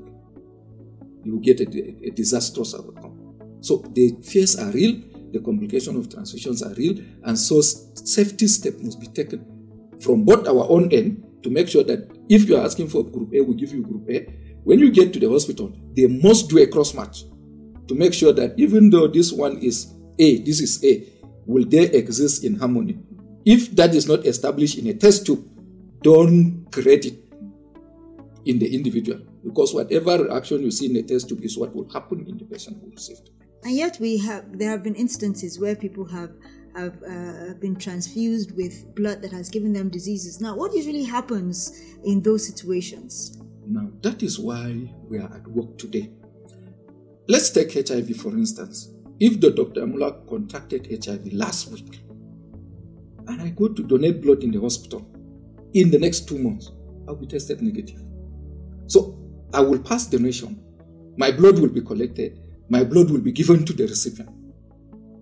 You 1.23 1.33
will 1.33 1.39
get 1.39 1.59
a, 1.62 2.07
a 2.07 2.09
disastrous 2.09 2.73
outcome. 2.75 3.59
So 3.62 3.77
the 3.93 4.17
fears 4.21 4.57
are 4.57 4.71
real, 4.71 5.01
the 5.31 5.39
complications 5.39 5.97
of 5.97 6.09
transfusions 6.09 6.65
are 6.65 6.73
real, 6.73 6.97
and 7.23 7.39
so 7.39 7.62
safety 7.62 8.47
step 8.47 8.73
must 8.79 8.99
be 8.99 9.07
taken 9.07 9.45
from 10.01 10.25
both 10.25 10.47
our 10.47 10.69
own 10.69 10.91
end 10.91 11.23
to 11.43 11.49
make 11.49 11.69
sure 11.69 11.83
that 11.83 12.09
if 12.29 12.47
you 12.47 12.57
are 12.57 12.65
asking 12.65 12.89
for 12.89 13.03
group 13.03 13.33
A, 13.33 13.41
we 13.41 13.55
give 13.55 13.73
you 13.73 13.83
group 13.83 14.09
A. 14.09 14.25
When 14.63 14.79
you 14.79 14.91
get 14.91 15.13
to 15.13 15.19
the 15.19 15.29
hospital, 15.29 15.73
they 15.95 16.07
must 16.07 16.49
do 16.49 16.57
a 16.59 16.67
cross 16.67 16.93
match 16.93 17.23
to 17.88 17.95
make 17.95 18.13
sure 18.13 18.33
that 18.33 18.57
even 18.57 18.89
though 18.89 19.07
this 19.07 19.31
one 19.31 19.57
is 19.59 19.93
A, 20.19 20.38
this 20.39 20.62
is 20.62 20.83
A, 20.83 21.07
will 21.45 21.65
they 21.65 21.83
exist 21.91 22.43
in 22.43 22.55
harmony? 22.55 22.97
If 23.45 23.75
that 23.75 23.93
is 23.93 24.07
not 24.07 24.25
established 24.25 24.77
in 24.77 24.88
a 24.88 24.93
test 24.93 25.25
tube, 25.25 25.45
don't 26.01 26.65
create 26.71 27.05
it 27.05 27.19
in 28.45 28.59
the 28.59 28.73
individual 28.73 29.19
because 29.43 29.73
whatever 29.73 30.23
reaction 30.23 30.62
you 30.62 30.71
see 30.71 30.89
in 30.89 30.95
a 30.97 31.03
test 31.03 31.29
tube 31.29 31.43
is 31.43 31.57
what 31.57 31.75
will 31.75 31.89
happen 31.89 32.25
in 32.27 32.38
the 32.38 32.45
patient 32.45 32.77
who 32.81 32.91
received. 32.91 33.29
And 33.63 33.73
yet, 33.73 33.97
we 33.99 34.17
have 34.17 34.57
there 34.57 34.69
have 34.69 34.83
been 34.83 34.95
instances 34.95 35.59
where 35.59 35.75
people 35.75 36.05
have 36.05 36.31
have 36.75 37.01
uh, 37.03 37.53
been 37.59 37.75
transfused 37.75 38.55
with 38.55 38.93
blood 38.95 39.21
that 39.21 39.31
has 39.31 39.49
given 39.49 39.73
them 39.73 39.89
diseases. 39.89 40.41
Now, 40.41 40.55
what 40.55 40.73
usually 40.73 41.03
happens 41.03 41.79
in 42.03 42.21
those 42.21 42.45
situations? 42.45 43.38
Now, 43.65 43.91
that 44.01 44.23
is 44.23 44.39
why 44.39 44.91
we 45.09 45.19
are 45.19 45.33
at 45.33 45.47
work 45.47 45.77
today. 45.77 46.12
Let's 47.27 47.49
take 47.51 47.73
HIV 47.73 48.17
for 48.17 48.29
instance. 48.31 48.89
If 49.19 49.39
the 49.39 49.51
Dr. 49.51 49.81
Amula 49.81 50.27
contracted 50.27 50.88
HIV 51.05 51.33
last 51.33 51.71
week 51.71 52.01
and 53.27 53.41
I 53.41 53.49
go 53.49 53.69
to 53.69 53.83
donate 53.83 54.21
blood 54.21 54.43
in 54.43 54.51
the 54.51 54.59
hospital 54.59 55.07
in 55.73 55.89
the 55.89 55.99
next 55.99 56.27
two 56.27 56.38
months, 56.38 56.71
I'll 57.07 57.15
be 57.15 57.27
tested 57.27 57.62
negative. 57.62 58.01
So 58.88 59.17
I 59.53 59.62
will 59.62 59.79
pass 59.79 60.07
donation. 60.07 60.62
My 61.15 61.31
blood 61.31 61.59
will 61.59 61.69
be 61.69 61.81
collected. 61.81 62.39
My 62.69 62.83
blood 62.83 63.09
will 63.12 63.21
be 63.21 63.31
given 63.31 63.65
to 63.65 63.73
the 63.73 63.83
recipient. 63.83 64.29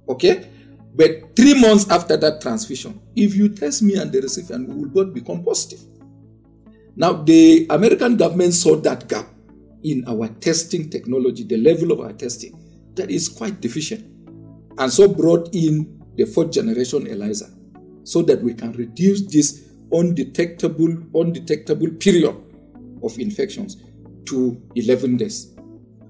Okay? 0.09 0.49
But 0.93 1.35
three 1.35 1.59
months 1.59 1.89
after 1.89 2.17
that 2.17 2.41
transfusion, 2.41 3.01
if 3.15 3.35
you 3.35 3.49
test 3.49 3.81
me 3.81 3.95
and 3.95 4.11
the 4.11 4.21
recipient, 4.21 4.67
we 4.67 4.75
will 4.75 4.89
both 4.89 5.13
become 5.13 5.43
positive. 5.43 5.79
Now, 6.95 7.13
the 7.13 7.67
American 7.69 8.17
government 8.17 8.53
saw 8.53 8.75
that 8.77 9.07
gap 9.07 9.27
in 9.83 10.03
our 10.07 10.27
testing 10.27 10.89
technology, 10.89 11.43
the 11.43 11.57
level 11.57 11.91
of 11.93 12.01
our 12.01 12.13
testing, 12.13 12.57
that 12.95 13.09
is 13.09 13.29
quite 13.29 13.61
deficient, 13.61 14.05
and 14.77 14.91
so 14.91 15.07
brought 15.07 15.53
in 15.55 16.01
the 16.17 16.25
fourth 16.25 16.51
generation 16.51 17.07
ELISA 17.07 17.49
so 18.03 18.21
that 18.23 18.41
we 18.41 18.53
can 18.53 18.73
reduce 18.73 19.21
this 19.21 19.69
undetectable, 19.91 20.97
undetectable 21.15 21.89
period 21.91 22.35
of 23.01 23.19
infections 23.19 23.77
to 24.25 24.61
11 24.75 25.17
days. 25.17 25.55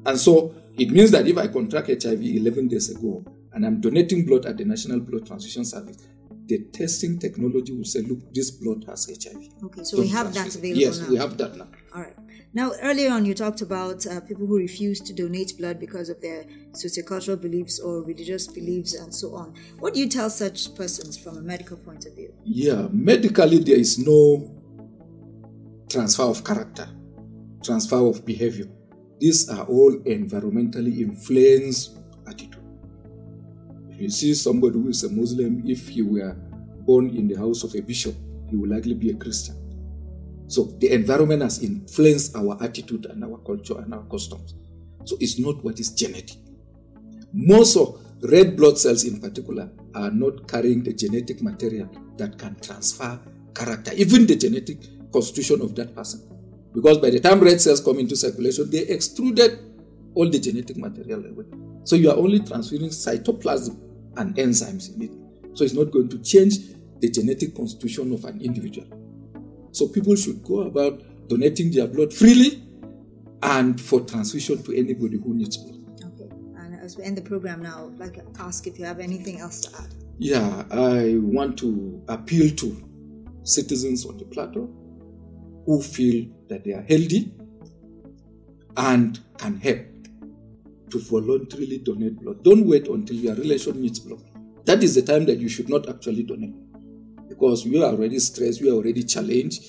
And 0.05 0.17
so 0.19 0.55
it 0.77 0.89
means 0.89 1.11
that 1.11 1.27
if 1.27 1.37
I 1.37 1.47
contract 1.47 1.87
HIV 1.87 2.21
11 2.21 2.67
days 2.67 2.89
ago 2.89 3.23
and 3.53 3.65
I'm 3.65 3.81
donating 3.81 4.25
blood 4.25 4.45
at 4.45 4.57
the 4.57 4.65
National 4.65 4.99
Blood 4.99 5.27
Transfusion 5.27 5.65
Service, 5.65 6.07
the 6.47 6.59
testing 6.73 7.17
technology 7.19 7.71
will 7.73 7.85
say, 7.85 8.01
look, 8.01 8.33
this 8.33 8.51
blood 8.51 8.83
has 8.87 9.05
HIV. 9.05 9.41
Okay, 9.63 9.83
so 9.83 9.97
we 9.97 10.03
Don't 10.07 10.15
have 10.17 10.33
that 10.33 10.55
available 10.55 10.79
Yes, 10.81 10.99
now. 10.99 11.09
we 11.09 11.15
have 11.17 11.37
that 11.37 11.55
now. 11.55 11.67
All 11.95 12.01
right. 12.01 12.15
Now, 12.53 12.73
earlier 12.81 13.11
on, 13.11 13.23
you 13.23 13.33
talked 13.33 13.61
about 13.61 14.05
uh, 14.05 14.19
people 14.21 14.45
who 14.45 14.57
refuse 14.57 14.99
to 15.01 15.13
donate 15.13 15.57
blood 15.57 15.79
because 15.79 16.09
of 16.09 16.19
their 16.21 16.43
sociocultural 16.71 17.39
beliefs 17.39 17.79
or 17.79 18.01
religious 18.03 18.47
beliefs 18.47 18.93
and 18.95 19.13
so 19.13 19.33
on. 19.35 19.53
What 19.79 19.93
do 19.93 20.01
you 20.01 20.09
tell 20.09 20.29
such 20.29 20.75
persons 20.75 21.17
from 21.17 21.37
a 21.37 21.41
medical 21.41 21.77
point 21.77 22.05
of 22.05 22.15
view? 22.15 22.33
Yeah, 22.43 22.87
medically, 22.91 23.59
there 23.59 23.77
is 23.79 23.97
no 23.99 24.51
transfer 25.89 26.23
of 26.23 26.43
character, 26.43 26.89
transfer 27.63 28.05
of 28.05 28.25
behavior. 28.25 28.67
These 29.19 29.49
are 29.49 29.65
all 29.67 29.93
environmentally 29.99 30.99
influenced 30.99 31.97
you 34.01 34.09
see 34.09 34.33
somebody 34.33 34.79
who 34.79 34.89
is 34.89 35.03
a 35.03 35.09
Muslim, 35.09 35.63
if 35.65 35.89
he 35.89 36.01
were 36.01 36.33
born 36.85 37.09
in 37.09 37.27
the 37.27 37.35
house 37.35 37.63
of 37.63 37.75
a 37.75 37.81
bishop, 37.81 38.15
he 38.49 38.55
will 38.55 38.69
likely 38.69 38.93
be 38.93 39.11
a 39.11 39.15
Christian. 39.15 39.55
So 40.47 40.63
the 40.79 40.91
environment 40.91 41.43
has 41.43 41.63
influenced 41.63 42.35
our 42.35 42.61
attitude 42.61 43.05
and 43.05 43.23
our 43.23 43.37
culture 43.37 43.77
and 43.79 43.93
our 43.93 44.03
customs. 44.03 44.55
So 45.05 45.17
it's 45.19 45.39
not 45.39 45.63
what 45.63 45.79
is 45.79 45.91
genetic. 45.91 46.37
Most 47.31 47.77
of 47.77 48.01
red 48.23 48.57
blood 48.57 48.77
cells 48.77 49.03
in 49.03 49.19
particular 49.21 49.69
are 49.95 50.11
not 50.11 50.47
carrying 50.47 50.83
the 50.83 50.93
genetic 50.93 51.41
material 51.41 51.89
that 52.17 52.37
can 52.37 52.55
transfer 52.59 53.19
character, 53.55 53.91
even 53.95 54.25
the 54.25 54.35
genetic 54.35 54.77
constitution 55.11 55.61
of 55.61 55.75
that 55.75 55.95
person. 55.95 56.21
Because 56.73 56.97
by 56.97 57.09
the 57.09 57.19
time 57.19 57.39
red 57.39 57.61
cells 57.61 57.81
come 57.81 57.99
into 57.99 58.15
circulation, 58.15 58.69
they 58.69 58.79
extruded 58.87 59.59
all 60.15 60.29
the 60.29 60.39
genetic 60.39 60.77
material 60.77 61.25
away. 61.25 61.45
So 61.83 61.95
you 61.95 62.09
are 62.09 62.17
only 62.17 62.39
transferring 62.39 62.89
cytoplasm 62.89 63.90
and 64.17 64.35
enzymes 64.35 64.93
in 64.95 65.01
it. 65.03 65.11
So 65.57 65.63
it's 65.63 65.73
not 65.73 65.91
going 65.91 66.09
to 66.09 66.19
change 66.19 66.59
the 66.99 67.09
genetic 67.09 67.55
constitution 67.55 68.13
of 68.13 68.25
an 68.25 68.41
individual. 68.41 68.87
So 69.71 69.87
people 69.87 70.15
should 70.15 70.43
go 70.43 70.61
about 70.61 71.01
donating 71.27 71.71
their 71.71 71.87
blood 71.87 72.13
freely 72.13 72.63
and 73.43 73.79
for 73.79 74.01
transfusion 74.01 74.61
to 74.63 74.77
anybody 74.77 75.17
who 75.17 75.33
needs 75.33 75.57
blood. 75.57 75.79
Okay. 76.13 76.29
And 76.57 76.75
as 76.75 76.97
we 76.97 77.03
end 77.03 77.17
the 77.17 77.21
program 77.21 77.61
now, 77.61 77.87
I'd 77.87 77.99
like 77.99 78.15
to 78.15 78.41
ask 78.41 78.67
if 78.67 78.77
you 78.77 78.85
have 78.85 78.99
anything 78.99 79.39
else 79.39 79.61
to 79.61 79.81
add. 79.81 79.93
Yeah, 80.17 80.65
I 80.69 81.15
want 81.17 81.57
to 81.59 82.03
appeal 82.07 82.55
to 82.57 82.87
citizens 83.43 84.05
on 84.05 84.17
the 84.17 84.25
plateau 84.25 84.69
who 85.65 85.81
feel 85.81 86.27
that 86.47 86.63
they 86.63 86.73
are 86.73 86.83
healthy 86.83 87.33
and 88.77 89.19
can 89.37 89.57
help 89.57 89.79
to 90.91 90.99
voluntarily 90.99 91.79
donate 91.79 92.19
blood. 92.19 92.43
Don't 92.43 92.67
wait 92.67 92.87
until 92.87 93.15
your 93.15 93.35
relation 93.35 93.81
needs 93.81 93.99
blood. 93.99 94.21
That 94.65 94.83
is 94.83 94.95
the 94.95 95.01
time 95.01 95.25
that 95.25 95.39
you 95.39 95.49
should 95.49 95.69
not 95.69 95.89
actually 95.89 96.23
donate 96.23 96.53
because 97.27 97.65
you 97.65 97.83
are 97.83 97.91
already 97.91 98.19
stressed, 98.19 98.61
you 98.61 98.71
are 98.73 98.77
already 98.77 99.03
challenged. 99.03 99.63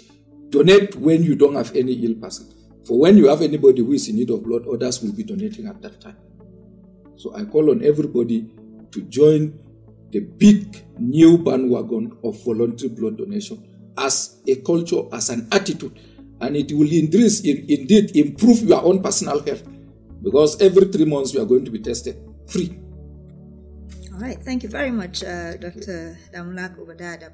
Donate 0.50 0.96
when 0.96 1.22
you 1.22 1.34
don't 1.34 1.54
have 1.54 1.74
any 1.74 1.92
ill 2.04 2.14
person. 2.16 2.52
For 2.84 2.98
when 2.98 3.16
you 3.16 3.28
have 3.28 3.40
anybody 3.40 3.82
who 3.82 3.92
is 3.92 4.08
in 4.08 4.16
need 4.16 4.30
of 4.30 4.42
blood, 4.42 4.66
others 4.66 5.00
will 5.00 5.12
be 5.12 5.22
donating 5.22 5.66
at 5.68 5.80
that 5.82 6.00
time. 6.00 6.16
So 7.16 7.34
I 7.34 7.44
call 7.44 7.70
on 7.70 7.84
everybody 7.84 8.50
to 8.90 9.02
join 9.02 9.58
the 10.10 10.20
big 10.20 10.84
new 10.98 11.38
bandwagon 11.38 12.18
of 12.22 12.44
voluntary 12.44 12.90
blood 12.90 13.16
donation 13.16 13.66
as 13.96 14.42
a 14.46 14.56
culture, 14.56 15.02
as 15.12 15.30
an 15.30 15.48
attitude, 15.52 15.98
and 16.40 16.56
it 16.56 16.72
will 16.72 16.92
increase, 16.92 17.40
indeed 17.40 18.16
improve 18.16 18.62
your 18.62 18.82
own 18.84 19.02
personal 19.02 19.40
health 19.42 19.62
because 20.22 20.60
every 20.60 20.86
three 20.86 21.04
months 21.04 21.34
you 21.34 21.42
are 21.42 21.46
going 21.46 21.64
to 21.64 21.70
be 21.70 21.78
tested 21.78 22.16
free. 22.46 22.78
All 24.12 24.20
right, 24.20 24.38
thank 24.42 24.62
you 24.62 24.68
very 24.68 24.90
much, 24.90 25.24
uh, 25.24 25.56
Dr. 25.56 26.18
Damulak 26.34 26.78
Obadiah. 26.78 27.30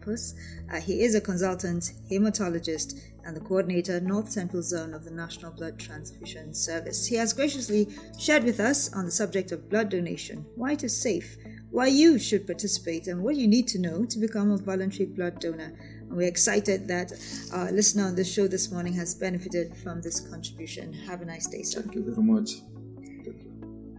Uh, 0.73 0.81
he 0.81 1.03
is 1.03 1.17
a 1.17 1.21
consultant 1.21 1.93
hematologist 2.09 3.01
and 3.25 3.37
the 3.37 3.41
coordinator 3.41 4.01
North 4.01 4.31
Central 4.31 4.63
Zone 4.63 4.95
of 4.95 5.05
the 5.05 5.11
National 5.11 5.51
Blood 5.51 5.79
Transfusion 5.79 6.55
Service. 6.55 7.05
He 7.05 7.17
has 7.17 7.33
graciously 7.33 7.89
shared 8.17 8.45
with 8.45 8.61
us 8.61 8.93
on 8.95 9.05
the 9.05 9.11
subject 9.11 9.51
of 9.51 9.69
blood 9.69 9.89
donation, 9.89 10.47
why 10.55 10.73
it 10.73 10.85
is 10.85 10.97
safe, 10.97 11.37
why 11.71 11.89
you 11.89 12.17
should 12.17 12.47
participate, 12.47 13.09
and 13.09 13.25
what 13.25 13.37
you 13.37 13.49
need 13.49 13.67
to 13.69 13.81
know 13.81 14.05
to 14.05 14.19
become 14.19 14.53
a 14.53 14.57
voluntary 14.57 15.07
blood 15.07 15.41
donor. 15.41 15.77
And 16.09 16.17
we're 16.17 16.29
excited 16.29 16.87
that 16.89 17.13
our 17.53 17.73
listener 17.73 18.05
on 18.05 18.15
this 18.15 18.33
show 18.33 18.47
this 18.47 18.71
morning 18.71 18.95
has 18.95 19.15
benefited 19.17 19.77
from 19.77 20.01
this 20.01 20.21
contribution. 20.21 20.93
Have 20.93 21.23
a 21.23 21.25
nice 21.25 21.49
day, 21.49 21.63
sir. 21.63 21.83
Thank 21.83 21.97
you 21.97 22.05
very 22.05 22.23
much. 22.23 22.63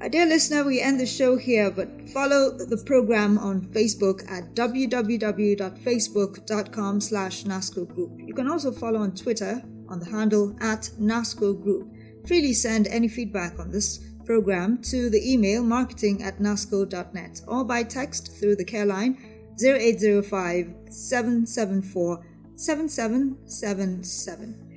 Uh, 0.01 0.07
dear 0.07 0.25
listener, 0.25 0.63
we 0.63 0.79
end 0.79 0.97
the 0.97 1.05
show 1.05 1.35
here, 1.35 1.69
but 1.69 1.89
follow 2.11 2.51
the 2.51 2.81
program 2.85 3.37
on 3.37 3.59
Facebook 3.59 4.25
at 4.31 4.55
www.facebook.com 4.55 7.01
slash 7.01 7.43
NASCO 7.43 7.85
Group. 7.93 8.11
You 8.17 8.33
can 8.33 8.49
also 8.49 8.71
follow 8.71 9.01
on 9.01 9.13
Twitter 9.13 9.61
on 9.89 9.99
the 9.99 10.09
handle 10.09 10.55
at 10.61 10.89
NASCO 11.01 11.61
Group. 11.61 11.91
Freely 12.25 12.53
send 12.53 12.87
any 12.87 13.09
feedback 13.09 13.59
on 13.59 13.71
this 13.71 13.99
program 14.25 14.81
to 14.83 15.09
the 15.09 15.33
email 15.33 15.63
marketing 15.63 16.23
at 16.23 16.39
nasco.net 16.39 17.41
or 17.45 17.65
by 17.65 17.83
text 17.83 18.39
through 18.39 18.55
the 18.55 18.63
care 18.63 18.85
line 18.85 19.17
0805 19.61 20.75
774 20.89 22.25
7777. 22.55 24.68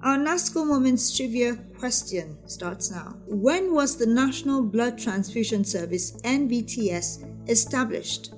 Our 0.00 0.16
NASCO 0.16 0.64
Moments 0.64 1.16
trivia 1.16 1.56
question 1.76 2.38
starts 2.46 2.88
now. 2.88 3.16
When 3.26 3.74
was 3.74 3.96
the 3.96 4.06
National 4.06 4.62
Blood 4.62 4.96
Transfusion 4.96 5.64
Service 5.64 6.12
NBTS 6.22 7.48
established? 7.48 8.32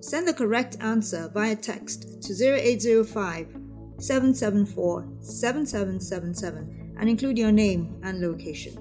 Send 0.00 0.28
the 0.28 0.34
correct 0.34 0.76
answer 0.80 1.30
via 1.32 1.56
text 1.56 2.20
to 2.22 2.34
0805 2.34 3.48
774 3.98 5.08
7777 5.20 6.94
and 7.00 7.08
include 7.08 7.38
your 7.38 7.52
name 7.52 7.98
and 8.02 8.20
location. 8.20 8.76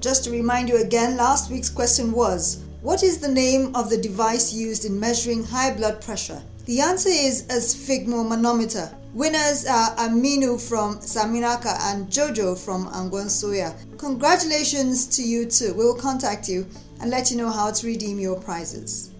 Just 0.00 0.24
to 0.24 0.30
remind 0.30 0.68
you 0.68 0.82
again, 0.82 1.16
last 1.16 1.50
week's 1.50 1.70
question 1.70 2.12
was 2.12 2.63
What 2.84 3.02
is 3.02 3.16
the 3.16 3.28
name 3.28 3.74
of 3.74 3.88
the 3.88 3.96
device 3.96 4.52
used 4.52 4.84
in 4.84 5.00
measuring 5.00 5.42
high 5.42 5.74
blood 5.74 6.02
pressure? 6.02 6.42
The 6.66 6.82
answer 6.82 7.08
is 7.08 7.44
a 7.44 7.54
sphygmomanometer. 7.54 8.94
Winners 9.14 9.64
are 9.64 9.96
Aminu 9.96 10.60
from 10.60 10.98
Saminaka 10.98 11.78
and 11.80 12.08
Jojo 12.08 12.62
from 12.62 12.88
Angwansoya. 12.88 13.74
Congratulations 13.96 15.06
to 15.16 15.22
you 15.22 15.46
too. 15.46 15.72
We 15.72 15.82
will 15.86 15.94
contact 15.94 16.46
you 16.46 16.66
and 17.00 17.10
let 17.10 17.30
you 17.30 17.38
know 17.38 17.50
how 17.50 17.70
to 17.70 17.86
redeem 17.86 18.20
your 18.20 18.38
prizes. 18.38 19.12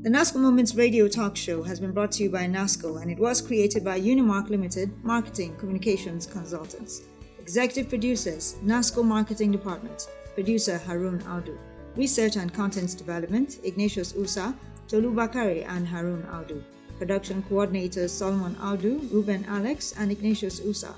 The 0.00 0.08
NASCO 0.08 0.36
Moments 0.36 0.74
radio 0.74 1.08
talk 1.08 1.36
show 1.36 1.62
has 1.62 1.78
been 1.78 1.92
brought 1.92 2.12
to 2.12 2.22
you 2.22 2.30
by 2.30 2.46
NASCO 2.46 3.02
and 3.02 3.10
it 3.10 3.18
was 3.18 3.42
created 3.42 3.84
by 3.84 4.00
Unimark 4.00 4.48
Limited 4.48 4.90
Marketing 5.04 5.54
Communications 5.56 6.24
Consultants. 6.26 7.02
Executive 7.38 7.90
producers, 7.90 8.56
NASCO 8.64 9.04
Marketing 9.04 9.52
Department, 9.52 10.08
producer 10.34 10.78
Harun 10.78 11.18
Audu. 11.24 11.58
Research 11.98 12.36
and 12.36 12.54
Contents 12.54 12.94
Development, 12.94 13.58
Ignatius 13.64 14.14
Usa, 14.14 14.54
Tolu 14.86 15.12
Bakari 15.12 15.64
and 15.64 15.86
Harun 15.86 16.22
Audu. 16.30 16.62
Production 16.96 17.42
coordinators 17.50 18.10
Solomon 18.10 18.54
Audu, 18.60 19.12
Ruben 19.12 19.44
Alex, 19.48 19.94
and 19.98 20.12
Ignatius 20.12 20.60
Usa. 20.64 20.94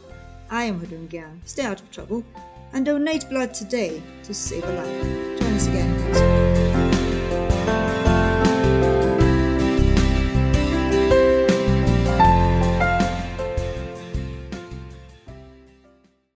I 0.51 0.65
am 0.65 0.79
Hudun 0.79 1.09
Gyang. 1.09 1.41
Stay 1.47 1.65
out 1.65 1.81
of 1.81 1.91
trouble 1.91 2.23
and 2.75 2.85
donate 2.85 3.29
blood 3.31 3.55
today 3.55 4.03
to 4.25 4.35
save 4.35 4.65
a 4.65 4.73
life. 4.73 5.39
Join 5.41 5.55
us 5.55 5.67
again. 5.69 6.50